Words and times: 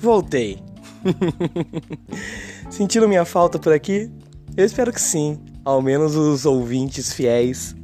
voltei. 0.00 0.58
Sentiram 2.70 3.08
minha 3.08 3.24
falta 3.24 3.58
por 3.58 3.72
aqui? 3.72 4.10
Eu 4.56 4.64
espero 4.64 4.92
que 4.92 5.00
sim, 5.00 5.38
ao 5.64 5.80
menos 5.80 6.16
os 6.16 6.46
ouvintes 6.46 7.12
fiéis. 7.12 7.74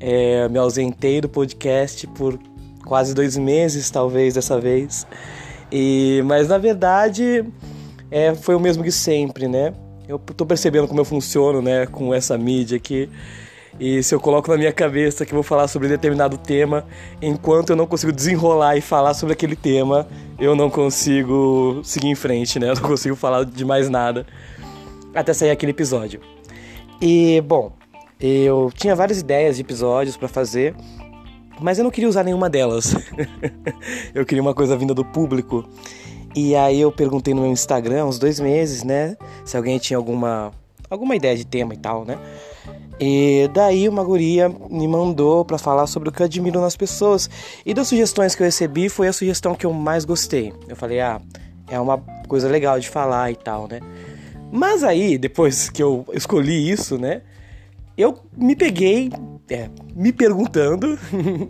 É, 0.00 0.48
me 0.48 0.58
ausentei 0.58 1.20
do 1.20 1.28
podcast 1.28 2.06
por 2.08 2.38
quase 2.84 3.14
dois 3.14 3.36
meses, 3.36 3.90
talvez, 3.90 4.34
dessa 4.34 4.60
vez. 4.60 5.06
E, 5.72 6.22
mas 6.26 6.48
na 6.48 6.58
verdade 6.58 7.44
é, 8.10 8.34
foi 8.34 8.54
o 8.54 8.60
mesmo 8.60 8.82
que 8.84 8.92
sempre, 8.92 9.48
né? 9.48 9.72
Eu 10.06 10.18
tô 10.18 10.44
percebendo 10.44 10.86
como 10.86 11.00
eu 11.00 11.04
funciono, 11.04 11.62
né, 11.62 11.86
com 11.86 12.12
essa 12.12 12.36
mídia 12.36 12.76
aqui. 12.76 13.08
E 13.78 14.02
se 14.02 14.14
eu 14.14 14.20
coloco 14.20 14.50
na 14.50 14.56
minha 14.56 14.72
cabeça 14.72 15.26
que 15.26 15.34
vou 15.34 15.42
falar 15.42 15.66
sobre 15.66 15.88
determinado 15.88 16.38
tema, 16.38 16.86
enquanto 17.20 17.70
eu 17.70 17.76
não 17.76 17.86
consigo 17.86 18.12
desenrolar 18.12 18.76
e 18.76 18.80
falar 18.80 19.14
sobre 19.14 19.32
aquele 19.32 19.56
tema, 19.56 20.06
eu 20.38 20.54
não 20.54 20.70
consigo 20.70 21.80
seguir 21.82 22.08
em 22.08 22.14
frente, 22.14 22.58
né? 22.58 22.70
Eu 22.70 22.74
não 22.76 22.82
consigo 22.82 23.16
falar 23.16 23.44
de 23.44 23.64
mais 23.64 23.88
nada 23.88 24.26
até 25.14 25.32
sair 25.32 25.50
aquele 25.50 25.72
episódio. 25.72 26.20
E, 27.00 27.40
bom, 27.40 27.72
eu 28.20 28.70
tinha 28.74 28.94
várias 28.94 29.20
ideias 29.20 29.56
de 29.56 29.62
episódios 29.62 30.16
para 30.16 30.28
fazer, 30.28 30.74
mas 31.60 31.78
eu 31.78 31.84
não 31.84 31.90
queria 31.90 32.08
usar 32.08 32.22
nenhuma 32.22 32.48
delas. 32.48 32.94
eu 34.14 34.24
queria 34.24 34.42
uma 34.42 34.54
coisa 34.54 34.76
vinda 34.76 34.94
do 34.94 35.04
público. 35.04 35.68
E 36.34 36.54
aí 36.54 36.80
eu 36.80 36.90
perguntei 36.90 37.34
no 37.34 37.42
meu 37.42 37.50
Instagram, 37.50 38.06
uns 38.06 38.18
dois 38.18 38.38
meses, 38.40 38.82
né? 38.82 39.16
Se 39.44 39.56
alguém 39.56 39.78
tinha 39.78 39.96
alguma, 39.96 40.52
alguma 40.88 41.14
ideia 41.14 41.36
de 41.36 41.44
tema 41.44 41.74
e 41.74 41.76
tal, 41.76 42.04
né? 42.04 42.18
E 43.00 43.50
daí 43.52 43.88
uma 43.88 44.04
guria 44.04 44.48
me 44.48 44.86
mandou 44.86 45.44
para 45.44 45.58
falar 45.58 45.86
sobre 45.86 46.08
o 46.08 46.12
que 46.12 46.22
eu 46.22 46.26
admiro 46.26 46.60
nas 46.60 46.76
pessoas. 46.76 47.28
E 47.66 47.74
das 47.74 47.88
sugestões 47.88 48.34
que 48.34 48.42
eu 48.42 48.46
recebi, 48.46 48.88
foi 48.88 49.08
a 49.08 49.12
sugestão 49.12 49.54
que 49.54 49.66
eu 49.66 49.72
mais 49.72 50.04
gostei. 50.04 50.52
Eu 50.68 50.76
falei, 50.76 51.00
ah, 51.00 51.20
é 51.68 51.78
uma 51.80 51.98
coisa 52.28 52.48
legal 52.48 52.78
de 52.78 52.88
falar 52.88 53.30
e 53.30 53.36
tal, 53.36 53.66
né? 53.68 53.80
Mas 54.52 54.84
aí, 54.84 55.18
depois 55.18 55.68
que 55.68 55.82
eu 55.82 56.06
escolhi 56.12 56.70
isso, 56.70 56.96
né? 56.96 57.22
Eu 57.96 58.18
me 58.36 58.54
peguei 58.54 59.10
é, 59.50 59.68
me 59.94 60.12
perguntando 60.12 60.98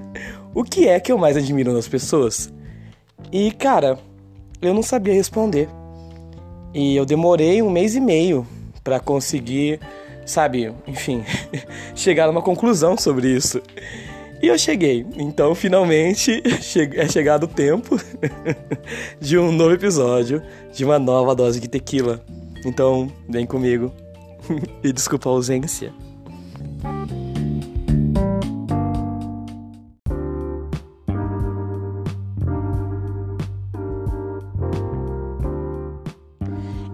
o 0.55 0.64
que 0.64 0.88
é 0.88 0.98
que 0.98 1.12
eu 1.12 1.18
mais 1.18 1.36
admiro 1.36 1.72
nas 1.72 1.88
pessoas. 1.88 2.52
E, 3.30 3.50
cara, 3.52 3.98
eu 4.61 4.72
não 4.72 4.83
sabia 4.83 5.14
responder. 5.14 5.68
E 6.72 6.96
eu 6.96 7.05
demorei 7.05 7.62
um 7.62 7.70
mês 7.70 7.94
e 7.94 8.00
meio 8.00 8.46
para 8.83 8.98
conseguir 8.98 9.80
sabe, 10.25 10.72
enfim, 10.86 11.25
chegar 11.94 12.27
a 12.27 12.30
uma 12.30 12.42
conclusão 12.42 12.97
sobre 12.97 13.28
isso. 13.28 13.61
E 14.42 14.48
eu 14.48 14.58
cheguei. 14.58 15.06
Então, 15.17 15.55
finalmente, 15.55 16.42
é 16.97 17.08
chegado 17.08 17.44
o 17.44 17.48
tempo 17.48 17.98
de 19.19 19.39
um 19.39 19.50
novo 19.50 19.72
episódio, 19.72 20.42
de 20.72 20.84
uma 20.84 20.98
nova 20.98 21.34
dose 21.34 21.58
de 21.58 21.69
tequila. 21.69 22.22
Então, 22.64 23.11
vem 23.28 23.47
comigo. 23.47 23.91
e 24.83 24.92
desculpa 24.92 25.28
a 25.28 25.33
ausência. 25.33 25.92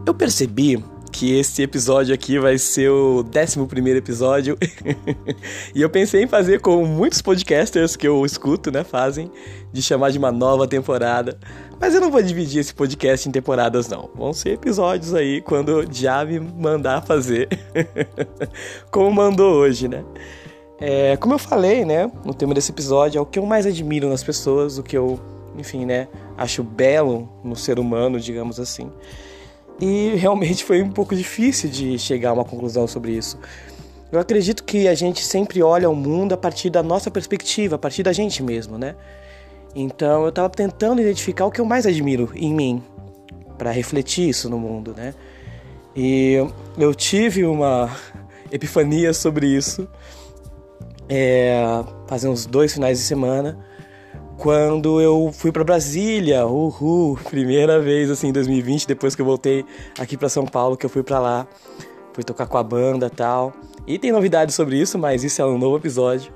Eu 0.06 0.14
percebi 0.14 0.82
que 1.20 1.38
esse 1.38 1.62
episódio 1.62 2.14
aqui 2.14 2.38
vai 2.38 2.56
ser 2.56 2.88
o 2.88 3.22
11 3.22 3.90
episódio. 3.90 4.56
e 5.74 5.82
eu 5.82 5.90
pensei 5.90 6.22
em 6.22 6.26
fazer 6.26 6.62
como 6.62 6.86
muitos 6.86 7.20
podcasters 7.20 7.94
que 7.94 8.08
eu 8.08 8.24
escuto, 8.24 8.70
né, 8.70 8.82
fazem, 8.82 9.30
de 9.70 9.82
chamar 9.82 10.12
de 10.12 10.18
uma 10.18 10.32
nova 10.32 10.66
temporada. 10.66 11.38
Mas 11.78 11.94
eu 11.94 12.00
não 12.00 12.10
vou 12.10 12.22
dividir 12.22 12.60
esse 12.60 12.72
podcast 12.72 13.28
em 13.28 13.32
temporadas, 13.32 13.86
não. 13.86 14.08
Vão 14.14 14.32
ser 14.32 14.52
episódios 14.52 15.12
aí 15.12 15.42
quando 15.42 15.86
já 15.92 16.24
me 16.24 16.40
mandar 16.40 17.02
fazer. 17.02 17.50
como 18.90 19.12
mandou 19.12 19.56
hoje, 19.56 19.88
né? 19.88 20.02
É, 20.80 21.18
como 21.18 21.34
eu 21.34 21.38
falei, 21.38 21.84
né, 21.84 22.10
no 22.24 22.32
tema 22.32 22.54
desse 22.54 22.72
episódio, 22.72 23.18
é 23.18 23.20
o 23.20 23.26
que 23.26 23.38
eu 23.38 23.44
mais 23.44 23.66
admiro 23.66 24.08
nas 24.08 24.24
pessoas, 24.24 24.78
o 24.78 24.82
que 24.82 24.96
eu, 24.96 25.20
enfim, 25.58 25.84
né, 25.84 26.08
acho 26.38 26.62
belo 26.62 27.28
no 27.44 27.54
ser 27.54 27.78
humano, 27.78 28.18
digamos 28.18 28.58
assim. 28.58 28.90
E 29.80 30.14
realmente 30.16 30.62
foi 30.64 30.82
um 30.82 30.90
pouco 30.90 31.14
difícil 31.16 31.70
de 31.70 31.98
chegar 31.98 32.30
a 32.30 32.32
uma 32.34 32.44
conclusão 32.44 32.86
sobre 32.86 33.12
isso. 33.12 33.38
Eu 34.12 34.18
acredito 34.20 34.64
que 34.64 34.88
a 34.88 34.94
gente 34.94 35.24
sempre 35.24 35.62
olha 35.62 35.88
o 35.88 35.94
mundo 35.94 36.32
a 36.32 36.36
partir 36.36 36.68
da 36.68 36.82
nossa 36.82 37.10
perspectiva, 37.10 37.76
a 37.76 37.78
partir 37.78 38.02
da 38.02 38.12
gente 38.12 38.42
mesmo, 38.42 38.76
né? 38.76 38.96
Então 39.74 40.24
eu 40.24 40.30
estava 40.30 40.50
tentando 40.50 41.00
identificar 41.00 41.46
o 41.46 41.50
que 41.50 41.60
eu 41.60 41.64
mais 41.64 41.86
admiro 41.86 42.30
em 42.34 42.52
mim, 42.52 42.82
para 43.56 43.70
refletir 43.70 44.28
isso 44.28 44.50
no 44.50 44.58
mundo, 44.58 44.92
né? 44.96 45.14
E 45.96 46.36
eu 46.76 46.94
tive 46.94 47.44
uma 47.44 47.90
epifania 48.50 49.14
sobre 49.14 49.46
isso 49.46 49.88
é, 51.12 51.60
faz 52.06 52.24
uns 52.24 52.46
dois 52.46 52.72
finais 52.72 52.98
de 52.98 53.04
semana 53.04 53.58
quando 54.40 55.02
eu 55.02 55.30
fui 55.34 55.52
para 55.52 55.62
Brasília, 55.62 56.46
uhul, 56.46 57.18
primeira 57.28 57.78
vez 57.78 58.10
assim 58.10 58.28
em 58.28 58.32
2020, 58.32 58.86
depois 58.86 59.14
que 59.14 59.20
eu 59.20 59.26
voltei 59.26 59.66
aqui 59.98 60.16
para 60.16 60.30
São 60.30 60.46
Paulo, 60.46 60.78
que 60.78 60.86
eu 60.86 60.88
fui 60.88 61.02
para 61.02 61.18
lá, 61.18 61.46
fui 62.14 62.24
tocar 62.24 62.46
com 62.46 62.56
a 62.56 62.62
banda, 62.62 63.10
tal. 63.10 63.52
E 63.86 63.98
tem 63.98 64.10
novidades 64.10 64.54
sobre 64.54 64.80
isso, 64.80 64.98
mas 64.98 65.22
isso 65.24 65.42
é 65.42 65.44
um 65.44 65.58
novo 65.58 65.76
episódio. 65.76 66.32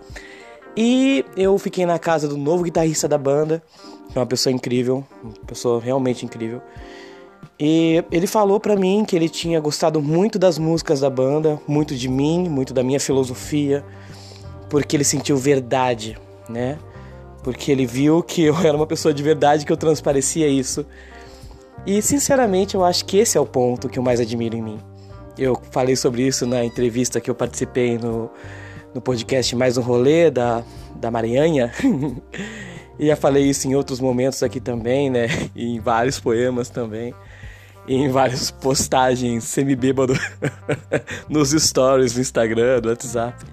E 0.77 1.25
eu 1.35 1.57
fiquei 1.57 1.87
na 1.87 1.99
casa 1.99 2.29
do 2.29 2.37
novo 2.37 2.65
guitarrista 2.65 3.09
da 3.09 3.17
banda, 3.17 3.63
que 4.13 4.19
é 4.19 4.21
uma 4.21 4.27
pessoa 4.27 4.53
incrível, 4.53 5.03
uma 5.23 5.33
pessoa 5.47 5.81
realmente 5.81 6.27
incrível. 6.27 6.61
E 7.59 8.05
ele 8.13 8.27
falou 8.27 8.61
para 8.61 8.77
mim 8.77 9.03
que 9.09 9.17
ele 9.17 9.31
tinha 9.31 9.59
gostado 9.61 10.03
muito 10.03 10.39
das 10.39 10.59
músicas 10.59 11.01
da 11.01 11.09
banda, 11.09 11.59
muito 11.67 11.95
de 11.95 12.11
mim, 12.11 12.51
muito 12.51 12.75
da 12.75 12.83
minha 12.83 13.01
filosofia, 13.01 13.83
porque 14.69 14.95
ele 14.95 15.05
sentiu 15.05 15.39
verdade, 15.39 16.19
né? 16.51 16.79
Porque 17.45 17.71
ele 17.71 17.87
viu 17.87 18.23
que 18.23 18.43
eu 18.43 18.57
era 18.57 18.75
uma 18.75 18.87
pessoa 18.87 19.13
de 19.13 19.23
verdade, 19.23 19.67
que 19.67 19.71
eu 19.71 19.77
transparecia 19.77 20.49
isso. 20.49 20.85
E 21.87 22.01
sinceramente, 22.01 22.75
eu 22.75 22.83
acho 22.83 23.05
que 23.05 23.19
esse 23.19 23.37
é 23.37 23.41
o 23.41 23.45
ponto 23.45 23.89
que 23.89 23.99
eu 23.99 24.03
mais 24.03 24.19
admiro 24.19 24.57
em 24.57 24.63
mim. 24.63 24.79
Eu 25.37 25.61
falei 25.71 25.95
sobre 25.95 26.27
isso 26.27 26.47
na 26.47 26.65
entrevista 26.65 27.21
que 27.21 27.31
eu 27.31 27.35
participei 27.35 27.99
no, 27.99 28.31
no 28.95 29.01
podcast 29.01 29.55
Mais 29.55 29.77
um 29.77 29.83
Rolê 29.83 30.31
da, 30.31 30.65
da 30.97 31.11
e 32.99 33.09
já 33.09 33.17
falei 33.17 33.45
isso 33.45 33.69
em 33.69 33.75
outros 33.75 34.01
momentos 34.01 34.43
aqui 34.43 34.59
também, 34.59 35.11
né? 35.11 35.27
E 35.55 35.77
em 35.77 35.81
vários 35.81 36.19
poemas 36.19 36.71
também. 36.71 37.13
E 37.87 37.95
em 37.95 38.09
várias 38.09 38.51
postagens 38.51 39.45
semi-bêbado 39.45 40.15
nos 41.29 41.51
stories 41.51 42.15
do 42.15 42.21
Instagram, 42.23 42.81
do 42.81 42.89
WhatsApp. 42.89 43.45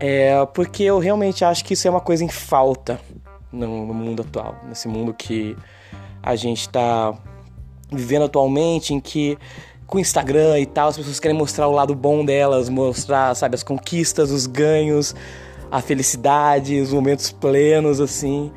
É 0.00 0.44
porque 0.46 0.82
eu 0.82 0.98
realmente 0.98 1.44
acho 1.44 1.64
que 1.64 1.74
isso 1.74 1.86
é 1.86 1.90
uma 1.90 2.00
coisa 2.00 2.24
em 2.24 2.28
falta 2.28 3.00
no, 3.52 3.86
no 3.86 3.94
mundo 3.94 4.22
atual, 4.22 4.56
nesse 4.66 4.88
mundo 4.88 5.14
que 5.14 5.56
a 6.22 6.34
gente 6.34 6.60
está 6.60 7.14
vivendo 7.90 8.24
atualmente, 8.24 8.94
em 8.94 9.00
que 9.00 9.38
com 9.86 9.98
o 9.98 10.00
Instagram 10.00 10.58
e 10.58 10.64
tal, 10.64 10.88
as 10.88 10.96
pessoas 10.96 11.20
querem 11.20 11.36
mostrar 11.36 11.68
o 11.68 11.72
lado 11.72 11.94
bom 11.94 12.24
delas, 12.24 12.70
mostrar, 12.70 13.34
sabe, 13.34 13.54
as 13.54 13.62
conquistas, 13.62 14.30
os 14.30 14.46
ganhos, 14.46 15.14
a 15.70 15.82
felicidade, 15.82 16.80
os 16.80 16.92
momentos 16.92 17.30
plenos, 17.30 18.00
assim. 18.00 18.50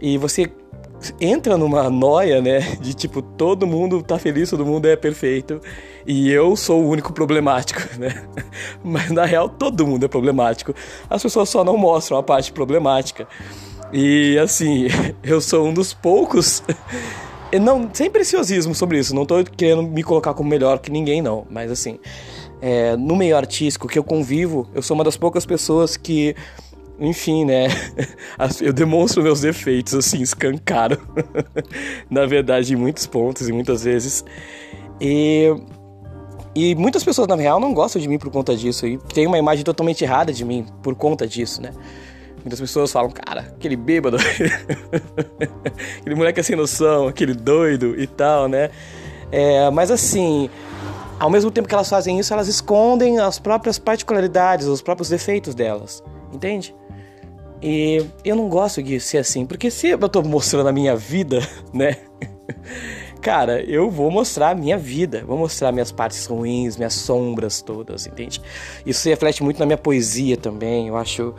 E 0.00 0.16
você 0.16 0.50
entra 1.20 1.56
numa 1.56 1.88
noia, 1.90 2.40
né? 2.40 2.60
De 2.80 2.94
tipo, 2.94 3.22
todo 3.22 3.66
mundo 3.66 4.02
tá 4.02 4.18
feliz, 4.18 4.50
todo 4.50 4.64
mundo 4.64 4.86
é 4.86 4.96
perfeito. 4.96 5.60
E 6.06 6.30
eu 6.30 6.56
sou 6.56 6.82
o 6.82 6.88
único 6.88 7.12
problemático, 7.12 7.80
né? 7.98 8.24
Mas 8.82 9.10
na 9.10 9.24
real, 9.24 9.48
todo 9.48 9.86
mundo 9.86 10.04
é 10.04 10.08
problemático. 10.08 10.74
As 11.08 11.22
pessoas 11.22 11.48
só 11.48 11.64
não 11.64 11.76
mostram 11.76 12.18
a 12.18 12.22
parte 12.22 12.52
problemática. 12.52 13.26
E 13.92 14.38
assim, 14.38 14.86
eu 15.22 15.40
sou 15.40 15.66
um 15.66 15.74
dos 15.74 15.92
poucos. 15.92 16.62
Não, 17.60 17.90
sem 17.92 18.10
preciosismo 18.10 18.74
sobre 18.74 18.98
isso, 18.98 19.14
não 19.14 19.26
tô 19.26 19.44
querendo 19.44 19.82
me 19.82 20.02
colocar 20.02 20.32
como 20.32 20.48
melhor 20.48 20.78
que 20.78 20.90
ninguém, 20.90 21.20
não. 21.20 21.46
Mas 21.50 21.70
assim, 21.70 21.98
é, 22.62 22.96
no 22.96 23.14
meio 23.14 23.36
artístico 23.36 23.86
que 23.86 23.98
eu 23.98 24.02
convivo, 24.02 24.66
eu 24.74 24.80
sou 24.80 24.94
uma 24.94 25.04
das 25.04 25.18
poucas 25.18 25.44
pessoas 25.44 25.94
que 25.94 26.34
enfim, 27.02 27.44
né? 27.44 27.66
Eu 28.62 28.72
demonstro 28.72 29.22
meus 29.22 29.40
defeitos, 29.40 29.92
assim, 29.92 30.22
escancaro. 30.22 30.96
Na 32.08 32.26
verdade, 32.26 32.72
em 32.72 32.76
muitos 32.76 33.06
pontos 33.06 33.48
e 33.48 33.52
muitas 33.52 33.82
vezes. 33.82 34.24
E, 35.00 35.52
e 36.54 36.76
muitas 36.76 37.02
pessoas, 37.02 37.26
na 37.26 37.34
real, 37.34 37.58
não 37.58 37.74
gostam 37.74 38.00
de 38.00 38.06
mim 38.06 38.18
por 38.18 38.30
conta 38.30 38.54
disso. 38.54 38.86
E 38.86 38.98
tem 38.98 39.26
uma 39.26 39.36
imagem 39.36 39.64
totalmente 39.64 40.04
errada 40.04 40.32
de 40.32 40.44
mim 40.44 40.64
por 40.80 40.94
conta 40.94 41.26
disso, 41.26 41.60
né? 41.60 41.72
Muitas 42.44 42.60
pessoas 42.60 42.92
falam, 42.92 43.10
cara, 43.10 43.52
aquele 43.56 43.76
bêbado, 43.76 44.16
aquele 46.00 46.14
moleque 46.14 46.42
sem 46.42 46.54
noção, 46.54 47.08
aquele 47.08 47.34
doido 47.34 48.00
e 48.00 48.06
tal, 48.06 48.48
né? 48.48 48.70
É, 49.32 49.70
mas 49.70 49.90
assim, 49.90 50.50
ao 51.18 51.30
mesmo 51.30 51.50
tempo 51.50 51.68
que 51.68 51.74
elas 51.74 51.88
fazem 51.88 52.18
isso, 52.18 52.32
elas 52.32 52.48
escondem 52.48 53.18
as 53.18 53.38
próprias 53.38 53.78
particularidades, 53.78 54.66
os 54.66 54.82
próprios 54.82 55.08
defeitos 55.08 55.54
delas, 55.54 56.02
entende? 56.32 56.74
E 57.62 58.04
eu 58.24 58.34
não 58.34 58.48
gosto 58.48 58.82
de 58.82 58.98
ser 58.98 59.18
assim, 59.18 59.46
porque 59.46 59.70
se 59.70 59.88
eu 59.88 60.08
tô 60.08 60.20
mostrando 60.22 60.68
a 60.68 60.72
minha 60.72 60.96
vida, 60.96 61.38
né? 61.72 61.96
Cara, 63.20 63.62
eu 63.62 63.88
vou 63.88 64.10
mostrar 64.10 64.50
a 64.50 64.54
minha 64.54 64.76
vida, 64.76 65.24
vou 65.24 65.38
mostrar 65.38 65.70
minhas 65.70 65.92
partes 65.92 66.26
ruins, 66.26 66.76
minhas 66.76 66.94
sombras 66.94 67.62
todas, 67.62 68.04
entende? 68.06 68.42
Isso 68.84 69.00
se 69.00 69.10
reflete 69.10 69.44
muito 69.44 69.60
na 69.60 69.66
minha 69.66 69.78
poesia 69.78 70.36
também. 70.36 70.88
Eu 70.88 70.96
acho 70.96 71.32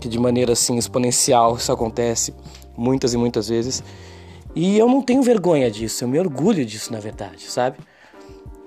que 0.00 0.08
de 0.08 0.18
maneira 0.18 0.54
assim 0.54 0.76
exponencial 0.76 1.56
isso 1.56 1.70
acontece 1.70 2.34
muitas 2.76 3.14
e 3.14 3.16
muitas 3.16 3.48
vezes. 3.48 3.84
E 4.56 4.76
eu 4.76 4.88
não 4.88 5.00
tenho 5.00 5.22
vergonha 5.22 5.70
disso, 5.70 6.02
eu 6.02 6.08
me 6.08 6.18
orgulho 6.18 6.66
disso, 6.66 6.92
na 6.92 6.98
verdade, 6.98 7.44
sabe? 7.44 7.78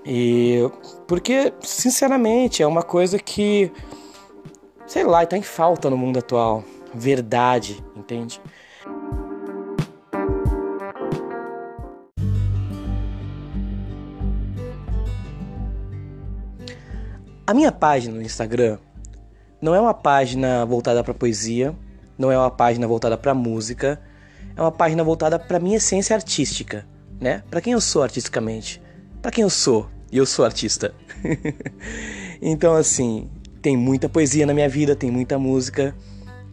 E 0.06 0.60
porque, 1.06 1.54
sinceramente, 1.62 2.64
é 2.64 2.68
uma 2.68 2.82
coisa 2.82 3.20
que 3.20 3.70
sei 4.86 5.04
lá, 5.04 5.26
tá 5.26 5.38
em 5.38 5.42
falta 5.42 5.90
no 5.90 5.98
mundo 5.98 6.20
atual. 6.20 6.64
Verdade, 6.94 7.84
entende? 7.96 8.40
A 17.46 17.54
minha 17.54 17.72
página 17.72 18.16
no 18.16 18.22
Instagram 18.22 18.78
não 19.62 19.76
é 19.76 19.80
uma 19.80 19.94
página 19.94 20.66
voltada 20.66 21.04
para 21.04 21.14
poesia, 21.14 21.76
não 22.18 22.32
é 22.32 22.38
uma 22.38 22.52
página 22.52 22.88
voltada 22.88 23.18
para 23.18 23.34
música, 23.34 24.00
é 24.56 24.62
uma 24.62 24.72
página 24.72 25.04
voltada 25.04 25.38
para 25.38 25.60
minha 25.60 25.78
essência 25.78 26.16
artística, 26.16 26.86
né? 27.20 27.44
Para 27.50 27.60
quem 27.60 27.74
eu 27.74 27.82
sou 27.82 28.04
artisticamente, 28.04 28.82
para 29.22 29.32
quem 29.32 29.42
eu 29.42 29.50
sou 29.50 29.90
e 30.12 30.18
eu 30.18 30.26
sou 30.26 30.46
artista. 30.46 30.94
então 32.42 32.76
assim, 32.76 33.30
tem 33.62 33.76
muita 33.76 34.08
poesia 34.08 34.46
na 34.46 34.54
minha 34.54 34.70
vida, 34.70 34.96
tem 34.96 35.12
muita 35.12 35.40
música 35.40 35.96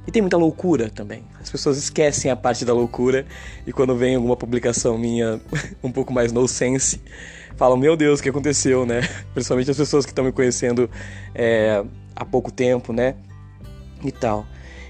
e 0.06 0.10
tem 0.10 0.22
muita 0.22 0.36
loucura 0.36 0.90
também. 0.90 1.24
As 1.40 1.50
pessoas 1.50 1.76
esquecem 1.76 2.30
a 2.30 2.36
parte 2.36 2.64
da 2.64 2.72
loucura 2.72 3.26
e 3.66 3.72
quando 3.72 3.96
vem 3.96 4.16
alguma 4.16 4.36
publicação 4.36 4.96
minha 4.96 5.40
um 5.82 5.92
pouco 5.92 6.12
mais 6.12 6.32
no 6.32 6.46
sense, 6.48 7.00
falam: 7.56 7.76
Meu 7.76 7.96
Deus, 7.96 8.20
o 8.20 8.22
que 8.22 8.28
aconteceu, 8.28 8.86
né? 8.86 9.02
Principalmente 9.34 9.70
as 9.70 9.76
pessoas 9.76 10.04
que 10.04 10.12
estão 10.12 10.24
me 10.24 10.32
conhecendo 10.32 10.90
é, 11.34 11.84
há 12.16 12.24
pouco 12.24 12.50
tempo, 12.50 12.92
né? 12.92 13.14
E 14.02 14.10
tal. 14.10 14.46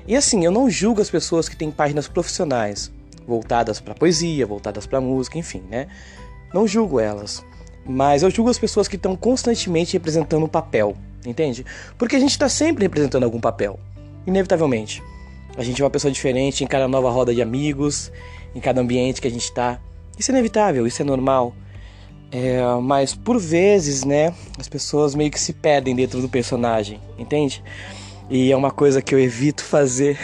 E 0.07 0.17
assim, 0.17 0.45
eu 0.45 0.51
não 0.51 0.71
julgo 0.71 1.01
as 1.01 1.11
pessoas 1.11 1.49
que 1.49 1.57
têm 1.57 1.71
páginas 1.71 2.09
profissionais 2.09 2.91
voltadas 3.27 3.79
para 3.79 3.95
poesia, 3.95 4.47
voltadas 4.47 4.87
para 4.87 5.01
música, 5.01 5.39
enfim, 5.39 5.63
né? 5.69 5.87
Não 6.53 6.67
julgo 6.67 6.99
elas. 6.99 7.45
Mas 7.87 8.23
eu 8.23 8.31
julgo 8.31 8.51
as 8.51 8.59
pessoas 8.59 8.89
que 8.89 8.97
estão 8.97 9.17
constantemente 9.17 9.93
representando 9.93 10.45
um 10.45 10.49
papel, 10.49 10.97
entende? 11.25 11.65
Porque 11.97 12.17
a 12.17 12.21
gente 12.21 12.33
está 12.33 12.49
sempre 12.49 12.85
representando 12.85 13.25
algum 13.25 13.41
papel, 13.41 13.79
inevitavelmente. 14.27 15.03
A 15.57 15.63
gente 15.63 15.81
é 15.81 15.85
uma 15.85 15.91
pessoa 15.91 16.11
diferente 16.11 16.63
em 16.63 16.67
cada 16.67 16.87
nova 16.87 17.11
roda 17.11 17.35
de 17.35 17.43
amigos, 17.43 18.11
em 18.55 18.61
cada 18.61 18.81
ambiente 18.81 19.21
que 19.21 19.29
a 19.29 19.31
gente 19.31 19.45
está. 19.45 19.81
Isso 20.19 20.31
é 20.31 20.35
inevitável, 20.35 20.87
isso 20.87 21.03
é 21.03 21.05
normal. 21.05 21.55
É, 22.33 22.63
mas 22.81 23.15
por 23.15 23.39
vezes, 23.39 24.05
né, 24.05 24.33
as 24.59 24.69
pessoas 24.69 25.15
meio 25.15 25.31
que 25.31 25.41
se 25.41 25.53
perdem 25.53 25.97
dentro 25.97 26.21
do 26.21 26.29
personagem, 26.29 27.01
entende? 27.19 27.63
E 28.29 28.53
é 28.53 28.57
uma 28.57 28.71
coisa 28.71 29.03
que 29.03 29.13
eu 29.13 29.19
evito 29.19 29.65
fazer, 29.65 30.17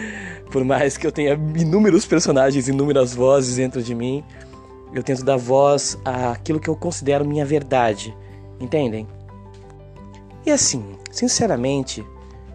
por 0.50 0.64
mais 0.64 0.96
que 0.96 1.06
eu 1.06 1.12
tenha 1.12 1.34
inúmeros 1.34 2.06
personagens, 2.06 2.68
inúmeras 2.68 3.14
vozes 3.14 3.56
dentro 3.56 3.82
de 3.82 3.94
mim, 3.94 4.24
eu 4.94 5.02
tento 5.02 5.22
dar 5.22 5.36
voz 5.36 5.98
àquilo 6.04 6.58
que 6.58 6.68
eu 6.68 6.76
considero 6.76 7.24
minha 7.24 7.44
verdade, 7.44 8.16
entendem? 8.58 9.06
E 10.46 10.50
assim, 10.50 10.82
sinceramente, 11.10 12.04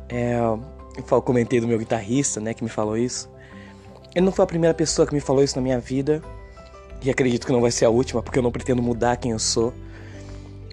é, 0.10 0.38
eu 1.10 1.22
comentei 1.22 1.60
do 1.60 1.68
meu 1.68 1.78
guitarrista, 1.78 2.40
né, 2.40 2.54
que 2.54 2.64
me 2.64 2.70
falou 2.70 2.98
isso. 2.98 3.30
Ele 4.16 4.26
não 4.26 4.32
foi 4.32 4.44
a 4.44 4.48
primeira 4.48 4.74
pessoa 4.74 5.08
que 5.08 5.14
me 5.14 5.20
falou 5.20 5.44
isso 5.44 5.56
na 5.56 5.62
minha 5.62 5.80
vida. 5.80 6.22
E 7.02 7.10
acredito 7.10 7.46
que 7.46 7.54
não 7.54 7.62
vai 7.62 7.72
ser 7.72 7.86
a 7.86 7.90
última, 7.90 8.24
porque 8.24 8.40
eu 8.40 8.44
não 8.44 8.52
pretendo 8.52 8.82
mudar 8.82 9.18
quem 9.18 9.32
eu 9.32 9.40
sou. 9.40 9.74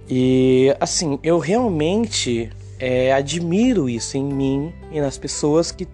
E 0.09 0.75
assim, 0.81 1.19
eu 1.23 1.39
realmente 1.39 2.51
é, 2.79 3.13
admiro 3.13 3.89
isso 3.89 4.17
em 4.17 4.25
mim 4.25 4.75
e 4.91 5.01
nas 5.01 5.17
pessoas 5.19 5.71
que 5.71 5.87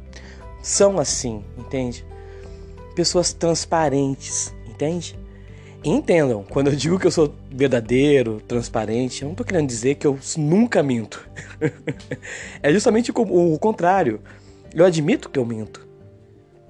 são 0.63 0.99
assim, 0.99 1.45
entende? 1.59 2.05
Pessoas 2.95 3.33
transparentes, 3.33 4.55
entende? 4.69 5.19
Entendam, 5.85 6.45
quando 6.49 6.69
eu 6.69 6.77
digo 6.77 6.99
que 6.99 7.07
eu 7.07 7.11
sou 7.11 7.35
verdadeiro, 7.51 8.41
transparente, 8.47 9.23
eu 9.23 9.29
não 9.29 9.35
tô 9.35 9.45
querendo 9.45 9.67
dizer 9.67 9.95
que 9.95 10.07
eu 10.07 10.19
nunca 10.37 10.83
minto. 10.83 11.29
é 12.63 12.73
justamente 12.73 13.11
o 13.11 13.59
contrário. 13.59 14.21
Eu 14.75 14.85
admito 14.85 15.29
que 15.29 15.39
eu 15.39 15.45
minto. 15.45 15.87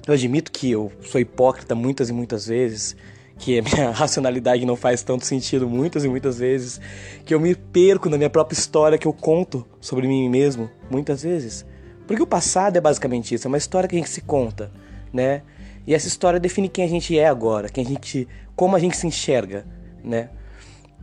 Eu 0.07 0.15
admito 0.15 0.51
que 0.51 0.71
eu 0.71 0.91
sou 1.03 1.21
hipócrita 1.21 1.75
muitas 1.75 2.09
e 2.09 2.13
muitas 2.13 2.47
vezes, 2.47 2.97
que 3.39 3.59
a 3.59 3.63
minha 3.63 3.91
racionalidade 3.95 4.65
não 4.65 4.77
faz 4.77 5.03
tanto 5.03 5.27
sentido 5.27 5.69
muitas 5.69 6.05
e 6.05 6.09
muitas 6.09 6.39
vezes, 6.39 6.81
que 7.25 7.35
eu 7.35 7.41
me 7.41 7.55
perco 7.55 8.09
na 8.09 8.17
minha 8.17 8.31
própria 8.31 8.57
história 8.57 8.99
que 8.99 9.07
eu 9.07 9.13
conto 9.13 9.67
sobre 9.81 10.07
mim 10.07 10.29
mesmo 10.29 10.71
muitas 10.91 11.23
vezes. 11.23 11.67
Porque 12.07 12.23
o 12.23 12.27
passado 12.27 12.77
é 12.77 12.81
basicamente 12.81 13.35
isso, 13.35 13.47
é 13.47 13.49
uma 13.49 13.59
história 13.59 13.89
que 13.89 13.95
a 13.95 13.99
gente 13.99 14.11
se 14.11 14.21
conta, 14.21 14.71
né? 15.13 15.43
E 15.87 15.95
essa 15.95 16.09
história 16.09 16.39
define 16.39 16.69
quem 16.69 16.85
a 16.85 16.89
gente 16.89 17.19
é 17.19 17.27
agora, 17.27 17.69
quem 17.69 17.85
a 17.85 17.89
gente, 17.89 18.29
como 18.61 18.77
a 18.77 18.79
gente 18.79 18.95
se 18.95 19.07
enxerga, 19.07 19.65
né? 20.05 20.29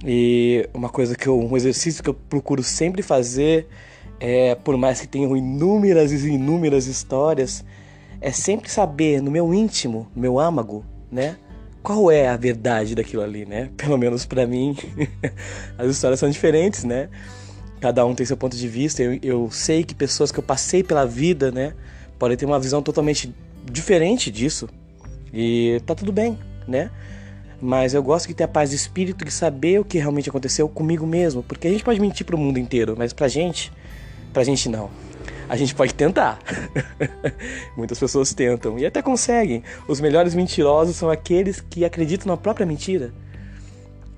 E 0.05 0.69
uma 0.75 0.89
coisa 0.89 1.15
que 1.15 1.25
eu, 1.25 1.39
um 1.39 1.57
exercício 1.57 2.03
que 2.03 2.09
eu 2.11 2.13
procuro 2.13 2.61
sempre 2.61 3.01
fazer 3.01 3.67
é, 4.19 4.53
por 4.53 4.77
mais 4.77 5.01
que 5.01 5.07
tenham 5.07 5.35
inúmeras 5.35 6.11
e 6.11 6.29
inúmeras 6.29 6.85
histórias, 6.85 7.65
é 8.21 8.31
sempre 8.31 8.69
saber 8.69 9.23
no 9.23 9.31
meu 9.31 9.55
íntimo, 9.55 10.07
no 10.15 10.21
meu 10.21 10.39
âmago, 10.39 10.85
né? 11.11 11.35
Qual 11.81 12.11
é 12.11 12.27
a 12.27 12.37
verdade 12.37 12.93
daquilo 12.93 13.23
ali, 13.23 13.43
né? 13.43 13.71
Pelo 13.75 13.97
menos 13.97 14.23
para 14.23 14.45
mim, 14.45 14.77
as 15.79 15.89
histórias 15.89 16.19
são 16.19 16.29
diferentes, 16.29 16.83
né? 16.83 17.09
Cada 17.81 18.05
um 18.05 18.13
tem 18.13 18.23
seu 18.23 18.37
ponto 18.37 18.55
de 18.55 18.67
vista. 18.67 19.01
Eu, 19.01 19.17
eu 19.23 19.49
sei 19.49 19.83
que 19.83 19.95
pessoas 19.95 20.31
que 20.31 20.37
eu 20.37 20.43
passei 20.43 20.83
pela 20.83 21.07
vida, 21.07 21.51
né, 21.51 21.73
podem 22.19 22.37
ter 22.37 22.45
uma 22.45 22.59
visão 22.59 22.83
totalmente 22.83 23.33
diferente 23.65 24.29
disso. 24.29 24.69
E 25.33 25.81
tá 25.87 25.95
tudo 25.95 26.11
bem, 26.11 26.37
né? 26.67 26.91
Mas 27.61 27.93
eu 27.93 28.03
gosto 28.03 28.27
de 28.27 28.33
ter 28.33 28.43
a 28.43 28.47
paz 28.47 28.69
de 28.69 28.75
espírito 28.75 29.25
de 29.25 29.31
saber 29.31 29.79
o 29.79 29.85
que 29.85 29.97
realmente 29.97 30.29
aconteceu 30.29 30.69
comigo 30.69 31.07
mesmo. 31.07 31.41
Porque 31.41 31.67
a 31.67 31.71
gente 31.71 31.83
pode 31.83 31.99
mentir 31.99 32.25
pro 32.25 32.37
mundo 32.37 32.59
inteiro, 32.59 32.95
mas 32.97 33.13
pra 33.13 33.27
gente, 33.27 33.71
pra 34.31 34.43
gente 34.43 34.69
não. 34.69 34.89
A 35.49 35.55
gente 35.55 35.73
pode 35.73 35.93
tentar. 35.93 36.39
Muitas 37.75 37.97
pessoas 37.97 38.33
tentam 38.33 38.77
e 38.77 38.85
até 38.85 39.01
conseguem. 39.01 39.63
Os 39.87 39.99
melhores 39.99 40.35
mentirosos 40.35 40.95
são 40.95 41.09
aqueles 41.09 41.61
que 41.61 41.83
acreditam 41.83 42.27
na 42.27 42.37
própria 42.37 42.65
mentira. 42.65 43.11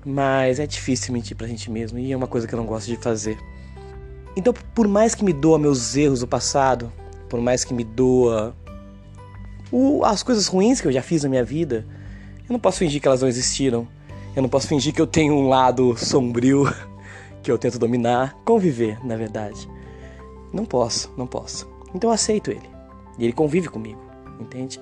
Mas 0.04 0.58
é 0.58 0.66
difícil 0.66 1.12
mentir 1.12 1.36
pra 1.36 1.46
gente 1.46 1.70
mesmo 1.70 1.98
e 1.98 2.12
é 2.12 2.16
uma 2.16 2.26
coisa 2.26 2.46
que 2.46 2.54
eu 2.54 2.58
não 2.58 2.66
gosto 2.66 2.88
de 2.88 2.96
fazer. 2.96 3.38
Então, 4.36 4.52
por 4.74 4.88
mais 4.88 5.14
que 5.14 5.24
me 5.24 5.32
doa 5.32 5.58
meus 5.58 5.96
erros 5.96 6.20
do 6.20 6.26
passado, 6.26 6.92
por 7.28 7.40
mais 7.40 7.64
que 7.64 7.72
me 7.72 7.84
doa 7.84 8.54
o, 9.70 10.04
as 10.04 10.22
coisas 10.22 10.46
ruins 10.46 10.80
que 10.80 10.88
eu 10.88 10.92
já 10.92 11.02
fiz 11.02 11.22
na 11.22 11.28
minha 11.28 11.44
vida, 11.44 11.86
eu 12.50 12.54
não 12.54 12.60
posso 12.60 12.78
fingir 12.78 13.00
que 13.00 13.06
elas 13.06 13.22
não 13.22 13.28
existiram. 13.28 13.86
Eu 14.34 14.42
não 14.42 14.48
posso 14.48 14.66
fingir 14.66 14.92
que 14.92 15.00
eu 15.00 15.06
tenho 15.06 15.34
um 15.34 15.48
lado 15.48 15.96
sombrio 15.96 16.64
que 17.44 17.50
eu 17.50 17.56
tento 17.56 17.78
dominar, 17.78 18.36
conviver, 18.44 18.98
na 19.06 19.16
verdade. 19.16 19.70
Não 20.52 20.64
posso, 20.64 21.12
não 21.16 21.28
posso. 21.28 21.70
Então 21.94 22.10
eu 22.10 22.14
aceito 22.14 22.50
ele. 22.50 22.68
E 23.16 23.22
ele 23.22 23.32
convive 23.32 23.68
comigo, 23.68 24.00
entende? 24.40 24.80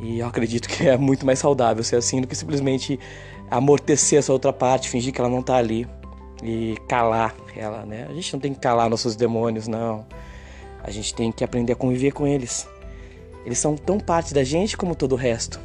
E 0.00 0.18
eu 0.18 0.26
acredito 0.26 0.68
que 0.68 0.88
é 0.88 0.96
muito 0.96 1.24
mais 1.24 1.38
saudável 1.38 1.84
ser 1.84 1.94
assim 1.96 2.20
do 2.20 2.26
que 2.26 2.34
simplesmente 2.34 2.98
amortecer 3.48 4.18
essa 4.18 4.32
outra 4.32 4.52
parte, 4.52 4.88
fingir 4.88 5.12
que 5.12 5.20
ela 5.20 5.30
não 5.30 5.40
tá 5.40 5.54
ali 5.54 5.86
e 6.42 6.76
calar 6.88 7.32
ela, 7.54 7.86
né? 7.86 8.08
A 8.10 8.12
gente 8.12 8.32
não 8.32 8.40
tem 8.40 8.52
que 8.52 8.58
calar 8.58 8.90
nossos 8.90 9.14
demônios, 9.14 9.68
não. 9.68 10.04
A 10.82 10.90
gente 10.90 11.14
tem 11.14 11.30
que 11.30 11.44
aprender 11.44 11.74
a 11.74 11.76
conviver 11.76 12.10
com 12.10 12.26
eles. 12.26 12.66
Eles 13.46 13.58
são 13.58 13.76
tão 13.76 14.00
parte 14.00 14.34
da 14.34 14.42
gente 14.42 14.76
como 14.76 14.96
todo 14.96 15.12
o 15.12 15.16
resto. 15.16 15.60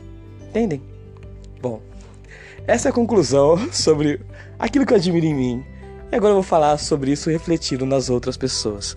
Entendem? 0.49 0.96
Bom, 1.61 1.81
essa 2.65 2.89
é 2.89 2.91
a 2.91 2.93
conclusão 2.93 3.57
sobre 3.71 4.21
aquilo 4.59 4.85
que 4.85 4.93
eu 4.93 4.97
admiro 4.97 5.25
em 5.25 5.33
mim. 5.33 5.65
E 6.11 6.15
agora 6.15 6.31
eu 6.31 6.35
vou 6.35 6.43
falar 6.43 6.77
sobre 6.77 7.11
isso 7.11 7.29
refletido 7.29 7.85
nas 7.85 8.09
outras 8.09 8.37
pessoas. 8.37 8.95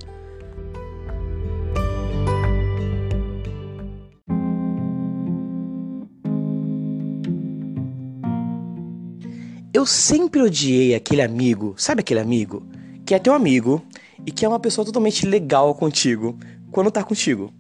Eu 9.73 9.87
sempre 9.87 10.43
odiei 10.43 10.95
aquele 10.95 11.23
amigo, 11.23 11.75
sabe 11.79 12.00
aquele 12.00 12.21
amigo? 12.21 12.62
Que 13.07 13.14
é 13.14 13.19
teu 13.19 13.33
amigo 13.33 13.83
e 14.26 14.31
que 14.31 14.45
é 14.45 14.49
uma 14.49 14.61
pessoa 14.61 14.85
totalmente 14.85 15.25
legal 15.26 15.75
contigo 15.75 16.38
quando 16.71 16.90
tá 16.90 17.02
contigo. 17.02 17.52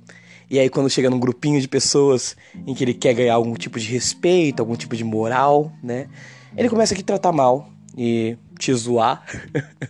E 0.50 0.58
aí, 0.58 0.68
quando 0.68 0.90
chega 0.90 1.08
num 1.08 1.20
grupinho 1.20 1.60
de 1.60 1.68
pessoas 1.68 2.36
em 2.66 2.74
que 2.74 2.82
ele 2.82 2.92
quer 2.92 3.14
ganhar 3.14 3.34
algum 3.34 3.54
tipo 3.54 3.78
de 3.78 3.86
respeito, 3.86 4.58
algum 4.58 4.74
tipo 4.74 4.96
de 4.96 5.04
moral, 5.04 5.72
né? 5.80 6.08
Ele 6.56 6.68
começa 6.68 6.92
a 6.92 6.96
te 6.96 7.04
tratar 7.04 7.30
mal 7.30 7.70
e 7.96 8.36
te 8.58 8.74
zoar, 8.74 9.24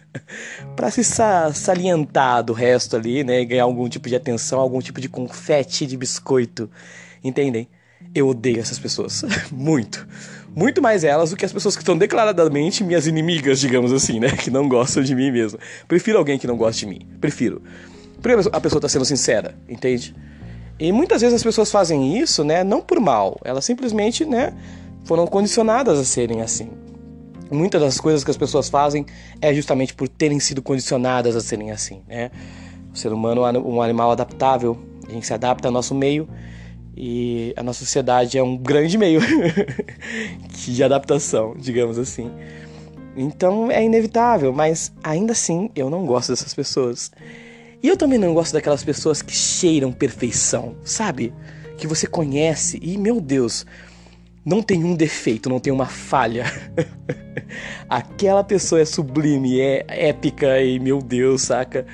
para 0.77 0.91
se 0.91 1.03
salientar 1.03 2.45
do 2.45 2.53
resto 2.53 2.95
ali, 2.95 3.25
né? 3.25 3.43
Ganhar 3.43 3.65
algum 3.65 3.89
tipo 3.89 4.07
de 4.07 4.15
atenção, 4.15 4.61
algum 4.61 4.81
tipo 4.81 5.01
de 5.01 5.09
confete 5.09 5.87
de 5.87 5.97
biscoito. 5.97 6.71
Entendem? 7.25 7.67
Eu 8.15 8.29
odeio 8.29 8.61
essas 8.61 8.79
pessoas. 8.79 9.25
Muito. 9.51 10.07
Muito 10.55 10.83
mais 10.83 11.05
elas 11.05 11.31
do 11.31 11.37
que 11.37 11.45
as 11.45 11.53
pessoas 11.53 11.75
que 11.75 11.83
são 11.83 11.97
declaradamente 11.97 12.85
minhas 12.85 13.07
inimigas, 13.07 13.61
digamos 13.61 13.93
assim, 13.93 14.21
né? 14.21 14.31
Que 14.37 14.51
não 14.51 14.69
gostam 14.69 15.03
de 15.03 15.15
mim 15.15 15.31
mesmo. 15.31 15.59
Prefiro 15.89 16.19
alguém 16.19 16.39
que 16.39 16.47
não 16.47 16.57
goste 16.57 16.85
de 16.85 16.93
mim. 16.93 17.07
Prefiro. 17.19 17.63
Porque 18.21 18.49
a 18.53 18.61
pessoa 18.61 18.81
tá 18.81 18.89
sendo 18.89 19.07
sincera, 19.07 19.57
entende? 19.67 20.15
E 20.81 20.91
muitas 20.93 21.21
vezes 21.21 21.37
as 21.37 21.43
pessoas 21.43 21.71
fazem 21.71 22.19
isso, 22.19 22.43
né? 22.43 22.65
Não 22.65 22.81
por 22.81 22.99
mal. 22.99 23.39
Elas 23.45 23.67
simplesmente, 23.67 24.25
né? 24.25 24.55
Foram 25.05 25.27
condicionadas 25.27 25.99
a 25.99 26.05
serem 26.05 26.41
assim. 26.41 26.71
Muitas 27.51 27.83
das 27.83 28.01
coisas 28.01 28.25
que 28.25 28.31
as 28.31 28.37
pessoas 28.37 28.71
fazem 28.71 29.05
é 29.43 29.53
justamente 29.53 29.93
por 29.93 30.09
terem 30.09 30.41
sido 30.41 30.63
condicionadas 30.63 31.37
a 31.37 31.41
serem 31.41 31.71
assim, 31.71 32.01
né? 32.09 32.31
O 32.95 32.97
ser 32.97 33.13
humano 33.13 33.45
é 33.45 33.59
um 33.59 33.83
animal 33.83 34.11
adaptável, 34.11 34.79
a 35.07 35.13
gente 35.13 35.27
se 35.27 35.35
adapta 35.35 35.69
ao 35.69 35.73
nosso 35.73 35.95
meio 35.95 36.29
e 36.97 37.53
a 37.57 37.63
nossa 37.63 37.81
sociedade 37.81 38.39
é 38.39 38.43
um 38.43 38.57
grande 38.57 38.97
meio 38.97 39.21
de 40.49 40.83
adaptação, 40.83 41.55
digamos 41.59 41.99
assim. 41.99 42.31
Então 43.17 43.71
é 43.71 43.85
inevitável, 43.85 44.53
mas 44.53 44.93
ainda 45.03 45.33
assim 45.33 45.71
eu 45.75 45.91
não 45.91 46.07
gosto 46.07 46.31
dessas 46.31 46.55
pessoas. 46.55 47.11
E 47.83 47.89
eu 47.89 47.97
também 47.97 48.19
não 48.19 48.35
gosto 48.35 48.53
daquelas 48.53 48.85
pessoas 48.85 49.23
que 49.23 49.33
cheiram 49.33 49.91
perfeição, 49.93 50.77
sabe? 50.85 51.33
Que 51.79 51.87
você 51.87 52.07
conhece 52.07 52.79
e, 52.83 52.99
meu 52.99 53.21
Deus, 53.21 53.65
não 54.45 54.63
tem 54.63 54.85
um 54.85 54.95
defeito, 54.95 55.49
não 55.49 55.59
tem 55.59 55.73
uma 55.73 55.87
falha. 55.87 56.45
Aquela 57.89 58.45
pessoa 58.45 58.81
é 58.81 58.85
sublime, 58.85 59.61
é 59.61 59.85
épica 59.89 60.61
e, 60.61 60.79
meu 60.79 61.01
Deus, 61.01 61.43
saca? 61.43 61.87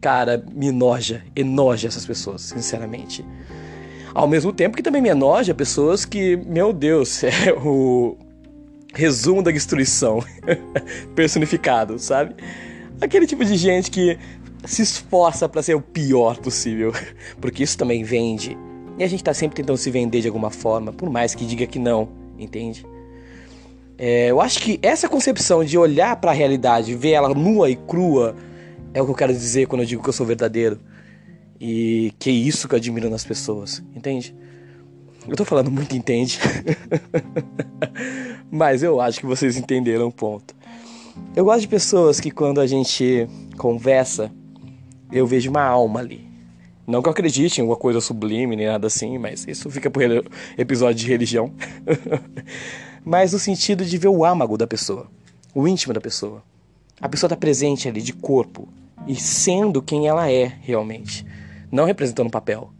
Cara, 0.00 0.44
me 0.52 0.68
enoja, 0.68 1.24
enoja 1.34 1.88
essas 1.88 2.06
pessoas, 2.06 2.42
sinceramente. 2.42 3.24
Ao 4.14 4.28
mesmo 4.28 4.52
tempo 4.52 4.76
que 4.76 4.82
também 4.82 5.02
me 5.02 5.08
enoja 5.08 5.54
pessoas 5.54 6.04
que, 6.04 6.36
meu 6.36 6.72
Deus, 6.72 7.22
é 7.24 7.52
o 7.52 8.16
resumo 8.94 9.42
da 9.42 9.50
destruição 9.50 10.24
personificado, 11.14 11.98
sabe? 11.98 12.34
Aquele 13.00 13.26
tipo 13.26 13.44
de 13.44 13.56
gente 13.56 13.90
que 13.90 14.18
se 14.64 14.82
esforça 14.82 15.48
para 15.48 15.62
ser 15.62 15.74
o 15.74 15.80
pior 15.80 16.38
possível, 16.38 16.92
porque 17.40 17.62
isso 17.62 17.76
também 17.76 18.02
vende. 18.02 18.56
E 18.98 19.04
a 19.04 19.06
gente 19.06 19.22
tá 19.22 19.34
sempre 19.34 19.56
tentando 19.56 19.76
se 19.76 19.90
vender 19.90 20.20
de 20.20 20.28
alguma 20.28 20.50
forma, 20.50 20.92
por 20.92 21.10
mais 21.10 21.34
que 21.34 21.44
diga 21.44 21.66
que 21.66 21.78
não, 21.78 22.08
entende? 22.38 22.84
É, 23.98 24.30
eu 24.30 24.40
acho 24.40 24.60
que 24.60 24.78
essa 24.82 25.08
concepção 25.08 25.64
de 25.64 25.76
olhar 25.78 26.16
para 26.16 26.30
a 26.30 26.34
realidade, 26.34 26.94
ver 26.94 27.12
ela 27.12 27.28
nua 27.34 27.70
e 27.70 27.76
crua, 27.76 28.36
é 28.92 29.00
o 29.00 29.04
que 29.04 29.10
eu 29.10 29.14
quero 29.14 29.32
dizer 29.32 29.66
quando 29.66 29.82
eu 29.82 29.86
digo 29.86 30.02
que 30.02 30.08
eu 30.08 30.12
sou 30.12 30.26
verdadeiro. 30.26 30.78
E 31.58 32.12
que 32.18 32.28
é 32.28 32.32
isso 32.32 32.68
que 32.68 32.74
eu 32.74 32.78
admiro 32.78 33.08
nas 33.08 33.24
pessoas, 33.24 33.82
entende? 33.94 34.34
Eu 35.26 35.36
tô 35.36 35.44
falando 35.44 35.70
muito 35.70 35.96
entende. 35.96 36.38
Mas 38.50 38.82
eu 38.82 39.00
acho 39.00 39.20
que 39.20 39.26
vocês 39.26 39.56
entenderam 39.56 40.08
o 40.08 40.12
ponto. 40.12 40.54
Eu 41.34 41.44
gosto 41.44 41.62
de 41.62 41.68
pessoas 41.68 42.20
que 42.20 42.30
quando 42.30 42.60
a 42.60 42.66
gente 42.66 43.26
conversa, 43.56 44.30
eu 45.10 45.26
vejo 45.26 45.50
uma 45.50 45.62
alma 45.62 46.00
ali. 46.00 46.26
Não 46.86 47.02
que 47.02 47.08
eu 47.08 47.12
acredite 47.12 47.58
em 47.58 47.62
alguma 47.62 47.76
coisa 47.76 48.00
sublime 48.00 48.54
nem 48.54 48.66
nada 48.66 48.86
assim, 48.86 49.18
mas 49.18 49.46
isso 49.46 49.68
fica 49.70 49.90
pro 49.90 50.02
episódio 50.56 51.04
de 51.04 51.08
religião. 51.08 51.52
mas 53.04 53.32
no 53.32 53.38
sentido 53.38 53.84
de 53.84 53.98
ver 53.98 54.08
o 54.08 54.24
âmago 54.24 54.56
da 54.56 54.66
pessoa, 54.66 55.08
o 55.54 55.66
íntimo 55.66 55.92
da 55.92 56.00
pessoa. 56.00 56.42
A 57.00 57.08
pessoa 57.08 57.28
está 57.28 57.36
presente 57.36 57.88
ali 57.88 58.00
de 58.00 58.12
corpo 58.12 58.68
e 59.06 59.16
sendo 59.16 59.82
quem 59.82 60.06
ela 60.06 60.30
é 60.30 60.52
realmente, 60.62 61.26
não 61.70 61.84
representando 61.84 62.30
papel, 62.30 62.72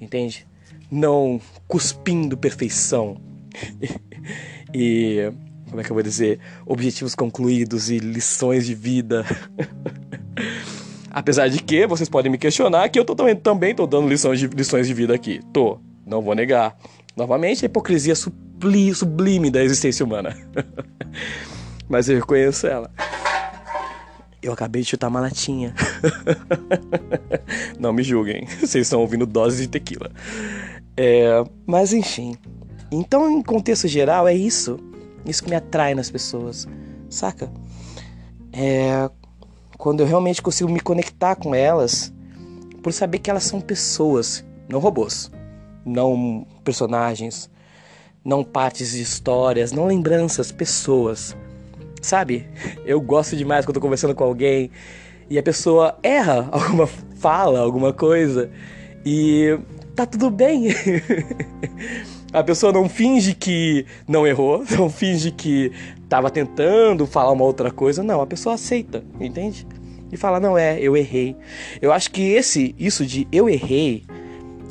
entende? 0.00 0.46
Não 0.90 1.40
cuspindo 1.66 2.36
perfeição 2.36 3.16
e 4.74 5.32
como 5.72 5.80
é 5.80 5.84
que 5.84 5.90
eu 5.90 5.94
vou 5.94 6.02
dizer, 6.02 6.38
objetivos 6.66 7.14
concluídos 7.14 7.88
e 7.88 7.98
lições 7.98 8.66
de 8.66 8.74
vida. 8.74 9.24
Apesar 11.12 11.48
de 11.48 11.62
que 11.62 11.86
vocês 11.86 12.08
podem 12.08 12.32
me 12.32 12.38
questionar 12.38 12.88
que 12.88 12.98
eu 12.98 13.04
tô, 13.04 13.14
também, 13.14 13.36
também 13.36 13.74
tô 13.74 13.86
dando 13.86 14.08
lições 14.08 14.40
de, 14.40 14.46
lições 14.46 14.86
de 14.86 14.94
vida 14.94 15.14
aqui. 15.14 15.40
Tô, 15.52 15.78
não 16.06 16.22
vou 16.22 16.34
negar. 16.34 16.74
Novamente, 17.14 17.64
a 17.64 17.66
hipocrisia 17.66 18.14
subli, 18.14 18.94
sublime 18.94 19.50
da 19.50 19.62
existência 19.62 20.06
humana. 20.06 20.34
Mas 21.86 22.08
eu 22.08 22.16
reconheço 22.16 22.66
ela. 22.66 22.90
Eu 24.42 24.54
acabei 24.54 24.80
de 24.80 24.88
chutar 24.88 25.08
uma 25.08 25.20
latinha. 25.20 25.74
não 27.78 27.92
me 27.92 28.02
julguem, 28.02 28.46
vocês 28.46 28.86
estão 28.86 29.00
ouvindo 29.00 29.26
doses 29.26 29.60
de 29.60 29.68
tequila. 29.68 30.10
É, 30.96 31.44
mas 31.64 31.92
enfim. 31.92 32.36
Então, 32.90 33.30
em 33.30 33.40
contexto 33.40 33.86
geral, 33.86 34.26
é 34.26 34.34
isso. 34.34 34.78
Isso 35.24 35.44
que 35.44 35.50
me 35.50 35.54
atrai 35.56 35.94
nas 35.94 36.10
pessoas, 36.10 36.66
saca? 37.08 37.52
É, 38.52 39.08
quando 39.82 39.98
eu 39.98 40.06
realmente 40.06 40.40
consigo 40.40 40.70
me 40.70 40.78
conectar 40.78 41.34
com 41.34 41.52
elas, 41.52 42.14
por 42.84 42.92
saber 42.92 43.18
que 43.18 43.28
elas 43.28 43.42
são 43.42 43.60
pessoas, 43.60 44.44
não 44.68 44.78
robôs, 44.78 45.28
não 45.84 46.46
personagens, 46.62 47.50
não 48.24 48.44
partes 48.44 48.92
de 48.92 49.02
histórias, 49.02 49.72
não 49.72 49.86
lembranças, 49.86 50.52
pessoas. 50.52 51.36
Sabe? 52.00 52.48
Eu 52.86 53.00
gosto 53.00 53.34
demais 53.34 53.64
quando 53.64 53.74
eu 53.74 53.80
tô 53.80 53.84
conversando 53.84 54.14
com 54.14 54.22
alguém 54.22 54.70
e 55.28 55.36
a 55.36 55.42
pessoa 55.42 55.98
erra 56.00 56.48
alguma 56.54 56.86
fala, 56.86 57.58
alguma 57.58 57.92
coisa 57.92 58.52
e 59.04 59.58
tá 59.96 60.06
tudo 60.06 60.30
bem. 60.30 60.68
a 62.32 62.42
pessoa 62.42 62.72
não 62.72 62.88
finge 62.88 63.34
que 63.34 63.84
não 64.08 64.26
errou, 64.26 64.64
não 64.78 64.88
finge 64.88 65.30
que 65.30 65.70
estava 66.02 66.30
tentando 66.30 67.06
falar 67.06 67.32
uma 67.32 67.44
outra 67.44 67.70
coisa. 67.70 68.02
Não, 68.02 68.20
a 68.20 68.26
pessoa 68.26 68.54
aceita, 68.54 69.04
entende? 69.20 69.66
E 70.10 70.16
fala, 70.16 70.40
não 70.40 70.56
é, 70.56 70.78
eu 70.80 70.96
errei. 70.96 71.36
Eu 71.80 71.92
acho 71.92 72.10
que 72.10 72.32
esse, 72.32 72.74
isso 72.78 73.04
de 73.04 73.26
eu 73.32 73.48
errei, 73.48 74.04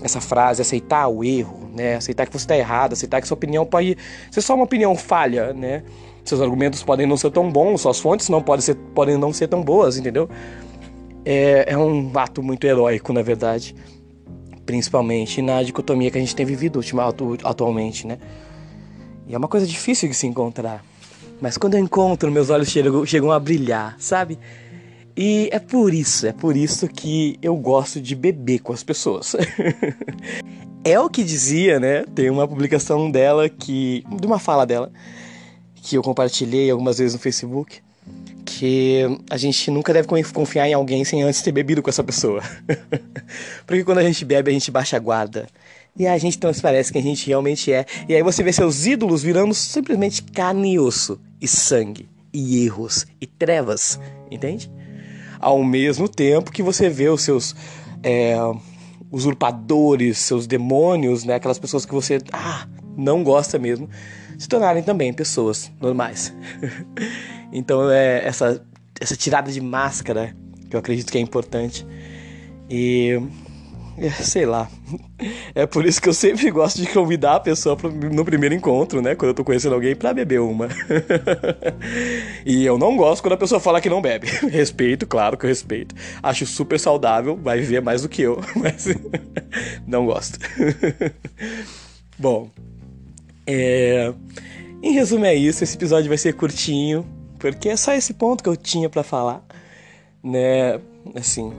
essa 0.04 0.22
frase, 0.22 0.62
aceitar 0.62 1.08
o 1.08 1.24
erro, 1.24 1.70
né? 1.76 1.96
Aceitar 1.96 2.26
que 2.26 2.32
você 2.32 2.44
está 2.44 2.58
errado, 2.58 2.94
aceitar 2.94 3.22
que 3.22 3.28
sua 3.28 3.36
opinião 3.36 3.66
pode 3.66 3.98
ser 4.30 4.42
só 4.42 4.56
uma 4.56 4.64
opinião 4.64 4.96
falha, 4.96 5.54
né? 5.54 5.84
Seus 6.24 6.42
argumentos 6.42 6.84
podem 6.84 7.08
não 7.08 7.18
ser 7.18 7.32
tão 7.32 7.52
bons, 7.52 7.82
suas 7.82 8.00
fontes 8.00 8.30
não 8.30 8.42
podem, 8.42 8.62
ser, 8.62 8.76
podem 8.94 9.18
não 9.18 9.34
ser 9.34 9.48
tão 9.48 9.64
boas, 9.64 9.98
entendeu? 9.98 10.30
É, 11.26 11.66
é 11.68 11.78
um 11.78 12.12
ato 12.16 12.44
muito 12.44 12.66
heróico, 12.66 13.12
na 13.12 13.24
verdade. 13.24 13.76
Principalmente 14.72 15.42
na 15.42 15.62
dicotomia 15.62 16.10
que 16.10 16.18
a 16.18 16.22
gente 16.22 16.34
tem 16.34 16.46
vivido 16.46 16.80
atualmente, 17.44 18.08
né? 18.08 18.18
E 19.28 19.36
é 19.36 19.38
uma 19.38 19.50
coisa 19.50 19.68
difícil 19.68 20.08
de 20.08 20.16
se 20.16 20.26
encontrar. 20.26 20.82
Mas 21.42 21.58
quando 21.58 21.74
eu 21.74 21.82
encontro, 21.82 22.32
meus 22.32 22.50
olhos 22.50 22.70
chegam, 22.70 23.06
chegam 23.06 23.34
a 23.34 23.38
brilhar, 23.38 23.98
sabe? 24.00 24.40
E 25.18 25.50
é 25.52 25.60
por 25.60 25.94
isso, 25.94 26.26
é 26.26 26.32
por 26.32 26.56
isso 26.56 26.88
que 26.88 27.38
eu 27.42 27.54
gosto 27.58 28.00
de 28.00 28.16
beber 28.16 28.60
com 28.60 28.72
as 28.72 28.82
pessoas. 28.82 29.36
é 30.86 30.98
o 30.98 31.10
que 31.10 31.22
dizia, 31.22 31.78
né? 31.78 32.06
Tem 32.16 32.30
uma 32.30 32.48
publicação 32.48 33.12
dela 33.12 33.50
que. 33.50 34.06
de 34.22 34.26
uma 34.26 34.40
fala 34.40 34.66
dela, 34.66 34.90
que 35.76 35.98
eu 35.98 36.02
compartilhei 36.02 36.72
algumas 36.72 36.98
vezes 36.98 37.14
no 37.14 37.20
Facebook. 37.20 37.82
Que 38.46 39.04
a 39.30 39.38
gente 39.38 39.72
nunca 39.72 39.94
deve 39.94 40.08
confiar 40.34 40.68
em 40.68 40.74
alguém 40.74 41.04
sem 41.04 41.24
antes 41.24 41.42
ter 41.42 41.52
bebido 41.52 41.82
com 41.82 41.90
essa 41.90 42.04
pessoa. 42.04 42.42
Porque 43.66 43.84
quando 43.84 44.00
a 44.00 44.04
gente 44.04 44.26
bebe, 44.26 44.50
a 44.50 44.54
gente 44.54 44.70
baixa 44.70 44.98
a 44.98 45.00
guarda. 45.00 45.48
E 45.98 46.08
a 46.08 46.18
gente 46.18 46.38
transparece 46.38 46.92
quem 46.92 47.02
a 47.02 47.06
gente 47.06 47.28
realmente 47.28 47.72
é. 47.72 47.86
E 48.08 48.16
aí 48.16 48.24
você 48.24 48.44
vê 48.44 48.54
seus 48.54 48.86
ídolos 48.86 49.24
virando 49.24 49.54
simplesmente 49.54 50.24
carne 50.24 50.74
e 50.74 50.80
osso, 50.80 51.20
e 51.40 51.48
sangue, 51.48 52.10
e 52.34 52.64
erros, 52.66 53.06
e 53.20 53.28
trevas, 53.28 54.00
entende? 54.30 54.72
Ao 55.40 55.62
mesmo 55.64 56.08
tempo 56.08 56.52
que 56.52 56.64
você 56.64 56.90
vê 56.90 57.10
os 57.10 57.22
seus 57.22 57.56
é, 58.04 58.36
usurpadores, 59.12 60.18
seus 60.20 60.48
demônios, 60.48 61.26
né? 61.26 61.36
Aquelas 61.36 61.60
pessoas 61.60 61.86
que 61.86 61.94
você 61.94 62.20
ah, 62.32 62.68
não 62.96 63.24
gosta 63.24 63.60
mesmo, 63.60 63.90
se 64.38 64.48
tornarem 64.48 64.84
também 64.84 65.12
pessoas 65.12 65.72
normais. 65.80 66.34
então 67.52 67.90
é 67.90 68.26
essa, 68.26 68.64
essa 69.00 69.16
tirada 69.16 69.52
de 69.52 69.62
máscara 69.62 70.36
que 70.70 70.76
eu 70.76 70.80
acredito 70.80 71.12
que 71.12 71.18
é 71.18 71.22
importante. 71.22 71.86
E 72.70 73.22
é, 73.98 74.10
sei 74.10 74.46
lá. 74.46 74.70
É 75.54 75.68
por 75.68 75.86
isso 75.86 76.02
que 76.02 76.10
eu 76.10 76.14
sempre 76.14 76.50
gosto 76.50 76.82
de 76.82 76.88
convidar 76.88 77.36
a 77.36 77.40
pessoa 77.40 77.78
pro, 77.78 77.92
no 77.92 78.26
primeiro 78.26 78.56
encontro, 78.56 79.02
né? 79.04 79.14
Quando 79.14 79.30
eu 79.30 79.34
tô 79.36 79.44
conhecendo 79.44 79.76
alguém 79.76 79.96
pra 79.96 80.14
beber 80.14 80.40
uma. 80.40 80.68
e 82.44 82.66
eu 82.66 82.78
não 82.78 82.98
gosto 82.98 83.22
quando 83.22 83.34
a 83.34 83.38
pessoa 83.38 83.60
fala 83.60 83.80
que 83.80 83.90
não 83.90 84.02
bebe. 84.02 84.26
Respeito, 84.50 85.06
claro 85.06 85.38
que 85.38 85.46
eu 85.46 85.50
respeito. 85.50 85.94
Acho 86.24 86.48
super 86.48 86.80
saudável, 86.80 87.38
vai 87.38 87.60
viver 87.60 87.82
mais 87.82 88.02
do 88.02 88.10
que 88.10 88.24
eu, 88.24 88.42
mas 88.56 88.88
não 89.86 90.08
gosto. 90.08 90.40
Bom, 92.18 92.50
é... 93.46 94.12
em 94.82 94.94
resumo 94.94 95.26
é 95.26 95.36
isso. 95.36 95.64
Esse 95.64 95.76
episódio 95.76 96.08
vai 96.08 96.18
ser 96.18 96.34
curtinho, 96.34 97.06
porque 97.42 97.70
é 97.70 97.76
só 97.76 97.92
esse 97.94 98.14
ponto 98.14 98.44
que 98.44 98.50
eu 98.50 98.56
tinha 98.56 98.88
para 98.88 99.02
falar, 99.02 99.44
né? 100.24 100.80
Assim, 101.16 101.52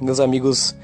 meus 0.00 0.18
amigos. 0.18 0.74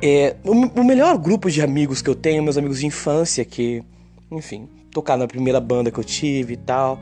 É, 0.00 0.36
o, 0.44 0.52
o, 0.80 0.84
melhor 0.84 1.18
grupo 1.18 1.50
de 1.50 1.60
amigos 1.60 2.00
que 2.00 2.08
eu 2.08 2.14
tenho, 2.14 2.42
meus 2.42 2.56
amigos 2.56 2.78
de 2.78 2.86
infância, 2.86 3.44
que, 3.44 3.82
enfim, 4.30 4.66
tocaram 4.92 5.20
na 5.20 5.26
primeira 5.26 5.60
banda 5.60 5.90
que 5.90 5.98
eu 5.98 6.04
tive 6.04 6.54
e 6.54 6.56
tal. 6.56 7.00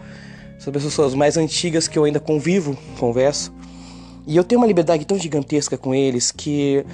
São 0.59 0.73
pessoas 0.73 1.15
mais 1.15 1.37
antigas 1.37 1.87
que 1.87 1.97
eu 1.97 2.05
ainda 2.05 2.19
convivo, 2.19 2.77
converso. 2.99 3.53
E 4.27 4.35
eu 4.35 4.43
tenho 4.43 4.61
uma 4.61 4.67
liberdade 4.67 5.05
tão 5.05 5.17
gigantesca 5.19 5.77
com 5.77 5.95
eles 5.95 6.33
que 6.33 6.85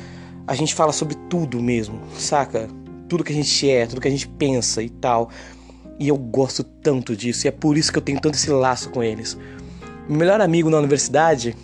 a 0.47 0.55
gente 0.55 0.75
fala 0.75 0.93
sobre 0.93 1.15
tudo 1.31 1.63
mesmo, 1.63 2.01
saca? 2.19 2.69
Tudo 3.09 3.25
que 3.25 3.33
a 3.33 3.35
gente 3.35 3.71
é, 3.71 3.87
tudo 3.87 4.01
que 4.01 4.09
a 4.09 4.11
gente 4.11 4.29
pensa 4.29 4.83
e 4.83 4.91
tal. 4.91 5.31
E 5.99 6.09
eu 6.09 6.17
gosto 6.17 6.65
tanto 6.65 7.17
disso, 7.17 7.47
e 7.47 7.49
é 7.49 7.53
por 7.53 7.79
isso 7.79 7.93
que 7.93 7.99
eu 7.99 8.03
tenho 8.03 8.21
tanto 8.21 8.35
esse 8.35 8.51
laço 8.51 8.91
com 8.91 9.03
eles. 9.03 9.39
Meu 10.07 10.19
melhor 10.19 10.41
amigo 10.43 10.69
na 10.69 10.77
universidade, 10.77 11.57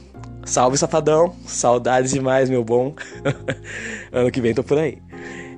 salve 0.47 0.79
safadão, 0.79 1.35
saudades 1.47 2.13
demais, 2.13 2.49
meu 2.49 2.65
bom. 2.65 2.95
ano 4.11 4.31
que 4.31 4.41
vem 4.41 4.55
tô 4.55 4.65
por 4.65 4.79
aí. 4.79 4.97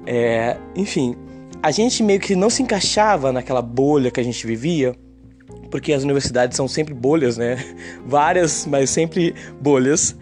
É, 0.04 0.56
enfim, 0.74 1.16
a 1.62 1.70
gente 1.70 2.02
meio 2.02 2.18
que 2.18 2.34
não 2.34 2.50
se 2.50 2.60
encaixava 2.60 3.30
naquela 3.30 3.62
bolha 3.62 4.10
que 4.10 4.18
a 4.18 4.22
gente 4.24 4.44
vivia, 4.44 4.96
porque 5.70 5.92
as 5.92 6.02
universidades 6.02 6.56
são 6.56 6.66
sempre 6.66 6.92
bolhas, 6.92 7.36
né? 7.36 7.56
Várias, 8.04 8.66
mas 8.66 8.90
sempre 8.90 9.32
bolhas. 9.60 10.16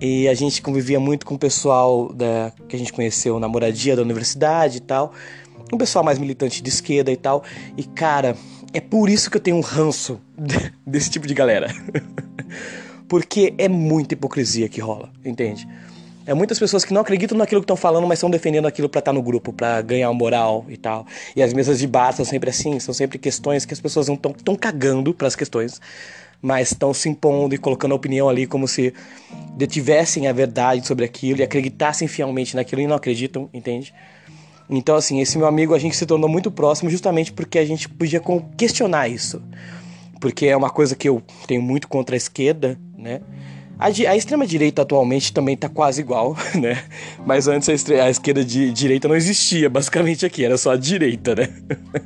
E 0.00 0.28
a 0.28 0.34
gente 0.34 0.62
convivia 0.62 1.00
muito 1.00 1.26
com 1.26 1.34
o 1.34 1.38
pessoal 1.38 2.12
da, 2.12 2.52
que 2.68 2.76
a 2.76 2.78
gente 2.78 2.92
conheceu 2.92 3.40
na 3.40 3.48
moradia 3.48 3.96
da 3.96 4.02
universidade 4.02 4.76
e 4.76 4.80
tal. 4.80 5.12
Um 5.72 5.76
pessoal 5.76 6.04
mais 6.04 6.16
militante 6.16 6.62
de 6.62 6.68
esquerda 6.68 7.10
e 7.10 7.16
tal. 7.16 7.42
E 7.76 7.82
cara, 7.82 8.36
é 8.72 8.80
por 8.80 9.08
isso 9.08 9.30
que 9.30 9.36
eu 9.36 9.40
tenho 9.40 9.56
um 9.56 9.60
ranço 9.60 10.20
desse 10.86 11.10
tipo 11.10 11.26
de 11.26 11.34
galera. 11.34 11.68
Porque 13.08 13.54
é 13.56 13.68
muita 13.68 14.14
hipocrisia 14.14 14.68
que 14.68 14.80
rola, 14.80 15.10
entende? 15.24 15.66
É 16.26 16.34
muitas 16.34 16.58
pessoas 16.58 16.84
que 16.84 16.92
não 16.92 17.00
acreditam 17.00 17.38
naquilo 17.38 17.62
que 17.62 17.64
estão 17.64 17.76
falando, 17.76 18.06
mas 18.06 18.18
estão 18.18 18.28
defendendo 18.28 18.66
aquilo 18.66 18.86
para 18.86 18.98
estar 18.98 19.12
tá 19.12 19.14
no 19.14 19.22
grupo, 19.22 19.50
para 19.50 19.80
ganhar 19.80 20.12
moral 20.12 20.66
e 20.68 20.76
tal. 20.76 21.06
E 21.34 21.42
as 21.42 21.54
mesas 21.54 21.78
de 21.78 21.86
bar 21.86 22.12
são 22.12 22.22
sempre 22.22 22.50
assim, 22.50 22.78
são 22.78 22.92
sempre 22.92 23.18
questões 23.18 23.64
que 23.64 23.72
as 23.72 23.80
pessoas 23.80 24.08
não 24.08 24.14
estão 24.14 24.32
tão 24.34 24.54
cagando 24.54 25.14
para 25.14 25.26
as 25.26 25.34
questões, 25.34 25.80
mas 26.42 26.70
estão 26.70 26.92
se 26.92 27.08
impondo 27.08 27.54
e 27.54 27.58
colocando 27.58 27.92
a 27.92 27.94
opinião 27.94 28.28
ali 28.28 28.46
como 28.46 28.68
se 28.68 28.92
detivessem 29.56 30.28
a 30.28 30.32
verdade 30.34 30.86
sobre 30.86 31.06
aquilo 31.06 31.40
e 31.40 31.42
acreditassem 31.42 32.06
fielmente 32.06 32.54
naquilo 32.54 32.82
e 32.82 32.86
não 32.86 32.96
acreditam, 32.96 33.48
entende? 33.54 33.94
Então, 34.70 34.96
assim, 34.96 35.20
esse 35.20 35.38
meu 35.38 35.46
amigo 35.46 35.74
a 35.74 35.78
gente 35.78 35.96
se 35.96 36.04
tornou 36.04 36.28
muito 36.28 36.50
próximo 36.50 36.90
justamente 36.90 37.32
porque 37.32 37.58
a 37.58 37.64
gente 37.64 37.88
podia 37.88 38.22
questionar 38.56 39.08
isso. 39.08 39.42
Porque 40.20 40.46
é 40.46 40.56
uma 40.56 40.68
coisa 40.68 40.94
que 40.94 41.08
eu 41.08 41.22
tenho 41.46 41.62
muito 41.62 41.88
contra 41.88 42.14
a 42.14 42.18
esquerda, 42.18 42.78
né? 42.96 43.20
A, 43.78 43.86
a 43.86 44.16
extrema-direita 44.16 44.82
atualmente 44.82 45.32
também 45.32 45.56
tá 45.56 45.68
quase 45.68 46.00
igual, 46.00 46.36
né? 46.60 46.82
Mas 47.24 47.46
antes 47.46 47.88
a, 47.90 48.10
esquerda 48.10 48.44
de 48.44 48.72
direita 48.72 49.06
não 49.06 49.14
existia, 49.14 49.70
basicamente 49.70 50.26
aqui, 50.26 50.44
era 50.44 50.58
só 50.58 50.72
a 50.72 50.76
direita, 50.76 51.34
né? 51.36 51.48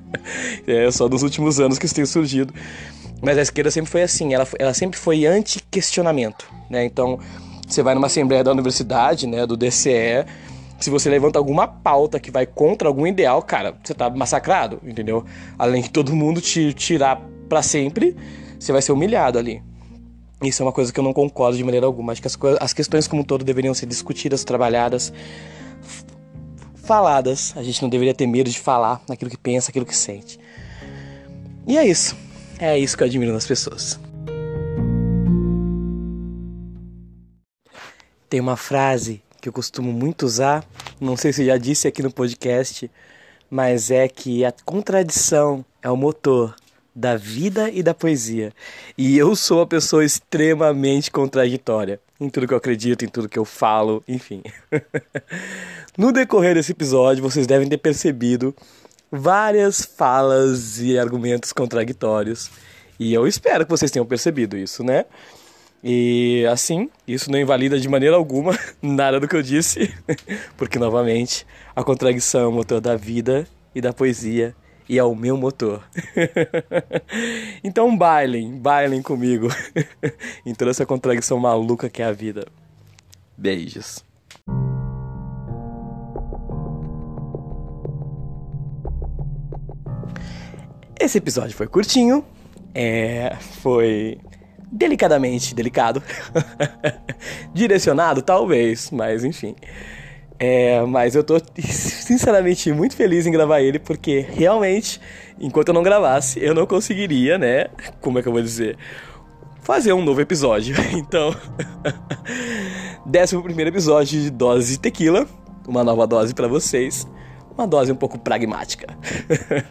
é 0.66 0.90
só 0.90 1.08
nos 1.08 1.22
últimos 1.22 1.58
anos 1.58 1.78
que 1.78 1.86
isso 1.86 1.94
tem 1.94 2.04
surgido. 2.04 2.52
Mas 3.22 3.38
a 3.38 3.42
esquerda 3.42 3.70
sempre 3.70 3.90
foi 3.90 4.02
assim, 4.02 4.34
ela, 4.34 4.46
ela 4.58 4.74
sempre 4.74 4.98
foi 4.98 5.24
anti-questionamento, 5.24 6.46
né? 6.68 6.84
Então, 6.84 7.18
você 7.66 7.82
vai 7.82 7.94
numa 7.94 8.08
assembleia 8.08 8.44
da 8.44 8.52
universidade, 8.52 9.26
né, 9.26 9.46
do 9.46 9.56
DCE, 9.56 10.26
se 10.82 10.90
você 10.90 11.08
levanta 11.08 11.38
alguma 11.38 11.68
pauta 11.68 12.18
que 12.18 12.30
vai 12.30 12.44
contra 12.44 12.88
algum 12.88 13.06
ideal, 13.06 13.40
cara, 13.42 13.74
você 13.82 13.94
tá 13.94 14.10
massacrado, 14.10 14.80
entendeu? 14.82 15.24
Além 15.58 15.82
de 15.82 15.90
todo 15.90 16.14
mundo 16.14 16.40
te 16.40 16.72
tirar 16.72 17.22
para 17.48 17.62
sempre, 17.62 18.16
você 18.58 18.72
vai 18.72 18.82
ser 18.82 18.92
humilhado 18.92 19.38
ali. 19.38 19.62
Isso 20.42 20.60
é 20.60 20.66
uma 20.66 20.72
coisa 20.72 20.92
que 20.92 20.98
eu 20.98 21.04
não 21.04 21.12
concordo 21.12 21.56
de 21.56 21.62
maneira 21.62 21.86
alguma. 21.86 22.12
Acho 22.12 22.20
que 22.20 22.26
as, 22.26 22.36
as 22.60 22.72
questões 22.72 23.06
como 23.06 23.22
um 23.22 23.24
todo 23.24 23.44
deveriam 23.44 23.72
ser 23.72 23.86
discutidas, 23.86 24.42
trabalhadas, 24.42 25.12
faladas. 26.74 27.52
A 27.56 27.62
gente 27.62 27.80
não 27.80 27.88
deveria 27.88 28.12
ter 28.12 28.26
medo 28.26 28.50
de 28.50 28.58
falar 28.58 29.00
aquilo 29.08 29.30
que 29.30 29.38
pensa, 29.38 29.70
aquilo 29.70 29.86
que 29.86 29.96
sente. 29.96 30.38
E 31.64 31.78
é 31.78 31.86
isso. 31.86 32.16
É 32.58 32.76
isso 32.76 32.96
que 32.96 33.04
eu 33.04 33.06
admiro 33.06 33.32
nas 33.32 33.46
pessoas. 33.46 34.00
Tem 38.28 38.40
uma 38.40 38.56
frase 38.56 39.22
que 39.42 39.48
eu 39.48 39.52
costumo 39.52 39.92
muito 39.92 40.24
usar, 40.24 40.64
não 41.00 41.16
sei 41.16 41.32
se 41.32 41.44
já 41.44 41.58
disse 41.58 41.88
aqui 41.88 42.00
no 42.00 42.12
podcast, 42.12 42.88
mas 43.50 43.90
é 43.90 44.06
que 44.06 44.44
a 44.44 44.54
contradição 44.64 45.64
é 45.82 45.90
o 45.90 45.96
motor 45.96 46.54
da 46.94 47.16
vida 47.16 47.68
e 47.68 47.82
da 47.82 47.92
poesia. 47.92 48.52
E 48.96 49.18
eu 49.18 49.34
sou 49.34 49.58
uma 49.58 49.66
pessoa 49.66 50.04
extremamente 50.04 51.10
contraditória 51.10 51.98
em 52.20 52.30
tudo 52.30 52.46
que 52.46 52.54
eu 52.54 52.58
acredito, 52.58 53.04
em 53.04 53.08
tudo 53.08 53.28
que 53.28 53.38
eu 53.38 53.44
falo, 53.44 54.04
enfim. 54.06 54.44
no 55.98 56.12
decorrer 56.12 56.54
desse 56.54 56.70
episódio, 56.70 57.20
vocês 57.20 57.44
devem 57.44 57.68
ter 57.68 57.78
percebido 57.78 58.54
várias 59.10 59.84
falas 59.84 60.78
e 60.78 60.96
argumentos 60.96 61.52
contraditórios. 61.52 62.48
E 62.96 63.12
eu 63.12 63.26
espero 63.26 63.64
que 63.64 63.70
vocês 63.70 63.90
tenham 63.90 64.06
percebido 64.06 64.56
isso, 64.56 64.84
né? 64.84 65.04
E 65.82 66.46
assim, 66.46 66.88
isso 67.08 67.30
não 67.30 67.38
invalida 67.40 67.78
de 67.78 67.88
maneira 67.88 68.14
alguma 68.14 68.56
nada 68.80 69.18
do 69.18 69.26
que 69.26 69.34
eu 69.34 69.42
disse, 69.42 69.92
porque 70.56 70.78
novamente 70.78 71.44
a 71.74 71.82
contradição 71.82 72.42
é 72.42 72.46
o 72.46 72.52
motor 72.52 72.80
da 72.80 72.94
vida 72.94 73.48
e 73.74 73.80
da 73.80 73.92
poesia 73.92 74.54
e 74.88 74.96
é 74.96 75.02
o 75.02 75.14
meu 75.14 75.36
motor. 75.36 75.82
então 77.64 77.96
bailem, 77.96 78.56
bailem 78.58 79.02
comigo 79.02 79.48
em 80.46 80.54
toda 80.54 80.70
essa 80.70 80.86
contradição 80.86 81.38
maluca 81.40 81.90
que 81.90 82.00
é 82.00 82.04
a 82.04 82.12
vida. 82.12 82.46
Beijos. 83.36 84.04
Esse 91.00 91.18
episódio 91.18 91.56
foi 91.56 91.66
curtinho, 91.66 92.24
é, 92.72 93.36
foi 93.60 94.20
delicadamente 94.72 95.54
delicado, 95.54 96.02
direcionado 97.52 98.22
talvez, 98.22 98.90
mas 98.90 99.22
enfim. 99.22 99.54
É, 100.38 100.80
mas 100.86 101.14
eu 101.14 101.22
tô 101.22 101.40
sinceramente 101.60 102.72
muito 102.72 102.96
feliz 102.96 103.26
em 103.26 103.30
gravar 103.30 103.60
ele 103.60 103.78
porque 103.78 104.20
realmente, 104.20 105.00
enquanto 105.38 105.68
eu 105.68 105.74
não 105.74 105.82
gravasse, 105.82 106.42
eu 106.42 106.54
não 106.54 106.66
conseguiria, 106.66 107.38
né? 107.38 107.66
Como 108.00 108.18
é 108.18 108.22
que 108.22 108.28
eu 108.28 108.32
vou 108.32 108.42
dizer? 108.42 108.76
Fazer 109.60 109.92
um 109.92 110.02
novo 110.02 110.20
episódio. 110.20 110.74
Então, 110.96 111.34
décimo 113.06 113.42
primeiro 113.42 113.70
episódio 113.70 114.20
de 114.20 114.30
Dose 114.30 114.72
de 114.72 114.80
Tequila, 114.80 115.28
uma 115.68 115.84
nova 115.84 116.06
dose 116.06 116.34
para 116.34 116.48
vocês 116.48 117.06
uma 117.56 117.66
dose 117.66 117.92
um 117.92 117.96
pouco 117.96 118.18
pragmática. 118.18 118.96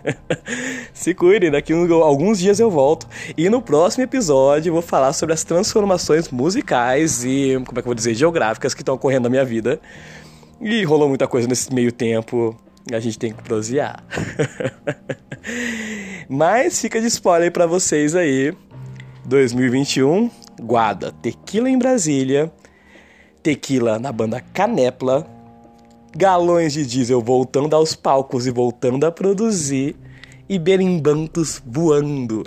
Se 0.94 1.14
cuidem, 1.14 1.52
daqui 1.52 1.74
a 1.74 1.94
alguns 1.96 2.40
dias 2.40 2.60
eu 2.60 2.70
volto. 2.70 3.08
E 3.38 3.50
no 3.50 3.62
próximo 3.62 4.04
episódio 4.04 4.74
vou 4.74 4.82
falar 4.82 5.14
sobre 5.14 5.34
as 5.34 5.44
transformações 5.44 6.30
musicais 6.30 7.24
e, 7.24 7.62
como 7.66 7.80
é 7.80 7.82
que 7.82 7.88
eu 7.88 7.92
vou 7.92 7.96
dizer, 7.96 8.14
geográficas 8.14 8.74
que 8.74 8.82
estão 8.82 8.96
ocorrendo 8.96 9.24
na 9.24 9.30
minha 9.30 9.46
vida. 9.46 9.80
E 10.60 10.84
rolou 10.84 11.10
muita 11.10 11.28
coisa 11.28 11.48
nesse 11.48 11.74
meio 11.74 11.92
tempo. 11.92 12.56
A 12.92 13.00
gente 13.00 13.18
tem 13.18 13.34
que 13.34 13.42
prosear. 13.42 14.04
Mas 16.30 16.80
fica 16.80 17.00
de 17.02 17.08
spoiler 17.08 17.52
para 17.52 17.66
vocês 17.66 18.16
aí. 18.16 18.54
2021, 19.26 20.30
Guada, 20.62 21.12
Tequila 21.12 21.70
em 21.70 21.78
Brasília, 21.78 22.52
Tequila 23.44 24.00
na 24.00 24.12
banda 24.12 24.42
Canepla, 24.54 25.28
galões 26.16 26.74
de 26.74 26.86
diesel 26.86 27.22
voltando 27.22 27.76
aos 27.76 27.96
palcos 27.96 28.46
e 28.48 28.52
voltando 28.52 29.06
a 29.06 29.12
produzir, 29.12 29.96
e 30.52 30.60
berimbantos 30.60 31.64
voando. 31.66 32.44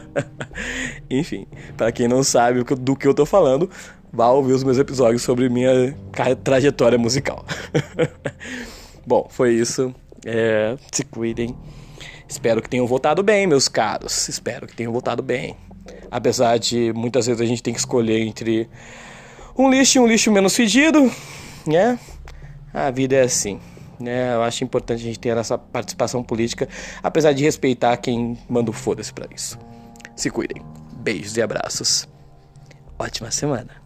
Enfim, 1.08 1.46
para 1.74 1.90
quem 1.90 2.06
não 2.06 2.22
sabe 2.22 2.62
do 2.62 2.94
que 2.94 3.08
eu 3.08 3.14
tô 3.14 3.24
falando, 3.24 3.70
vá 4.12 4.28
ouvir 4.28 4.52
os 4.52 4.62
meus 4.62 4.76
episódios 4.76 5.22
sobre 5.22 5.48
minha 5.48 5.96
trajetória 6.44 6.98
musical. 6.98 7.42
Bom, 9.06 9.26
foi 9.30 9.54
isso. 9.54 9.94
É, 10.26 10.76
se 10.92 11.04
cuidem. 11.04 11.56
Espero 12.28 12.60
que 12.60 12.68
tenham 12.68 12.86
voltado 12.86 13.22
bem, 13.22 13.46
meus 13.46 13.66
caros. 13.66 14.28
Espero 14.28 14.66
que 14.66 14.76
tenham 14.76 14.92
voltado 14.92 15.22
bem. 15.22 15.56
Apesar 16.10 16.58
de 16.58 16.92
muitas 16.92 17.26
vezes 17.26 17.40
a 17.40 17.46
gente 17.46 17.62
tem 17.62 17.72
que 17.72 17.80
escolher 17.80 18.20
entre 18.20 18.68
um 19.56 19.70
lixo 19.70 19.96
e 19.96 20.00
um 20.02 20.06
lixo 20.06 20.30
menos 20.30 20.54
fedido, 20.54 21.10
né? 21.66 21.98
A 22.76 22.90
vida 22.90 23.16
é 23.16 23.22
assim. 23.22 23.58
Né? 23.98 24.34
Eu 24.34 24.42
acho 24.42 24.62
importante 24.62 25.00
a 25.00 25.04
gente 25.04 25.18
ter 25.18 25.34
essa 25.34 25.56
participação 25.56 26.22
política, 26.22 26.68
apesar 27.02 27.32
de 27.32 27.42
respeitar 27.42 27.96
quem 27.96 28.36
manda 28.46 28.68
o 28.70 28.72
foda-se 28.72 29.10
pra 29.14 29.26
isso. 29.34 29.58
Se 30.14 30.28
cuidem. 30.28 30.62
Beijos 30.92 31.38
e 31.38 31.42
abraços. 31.42 32.06
Ótima 32.98 33.30
semana. 33.30 33.85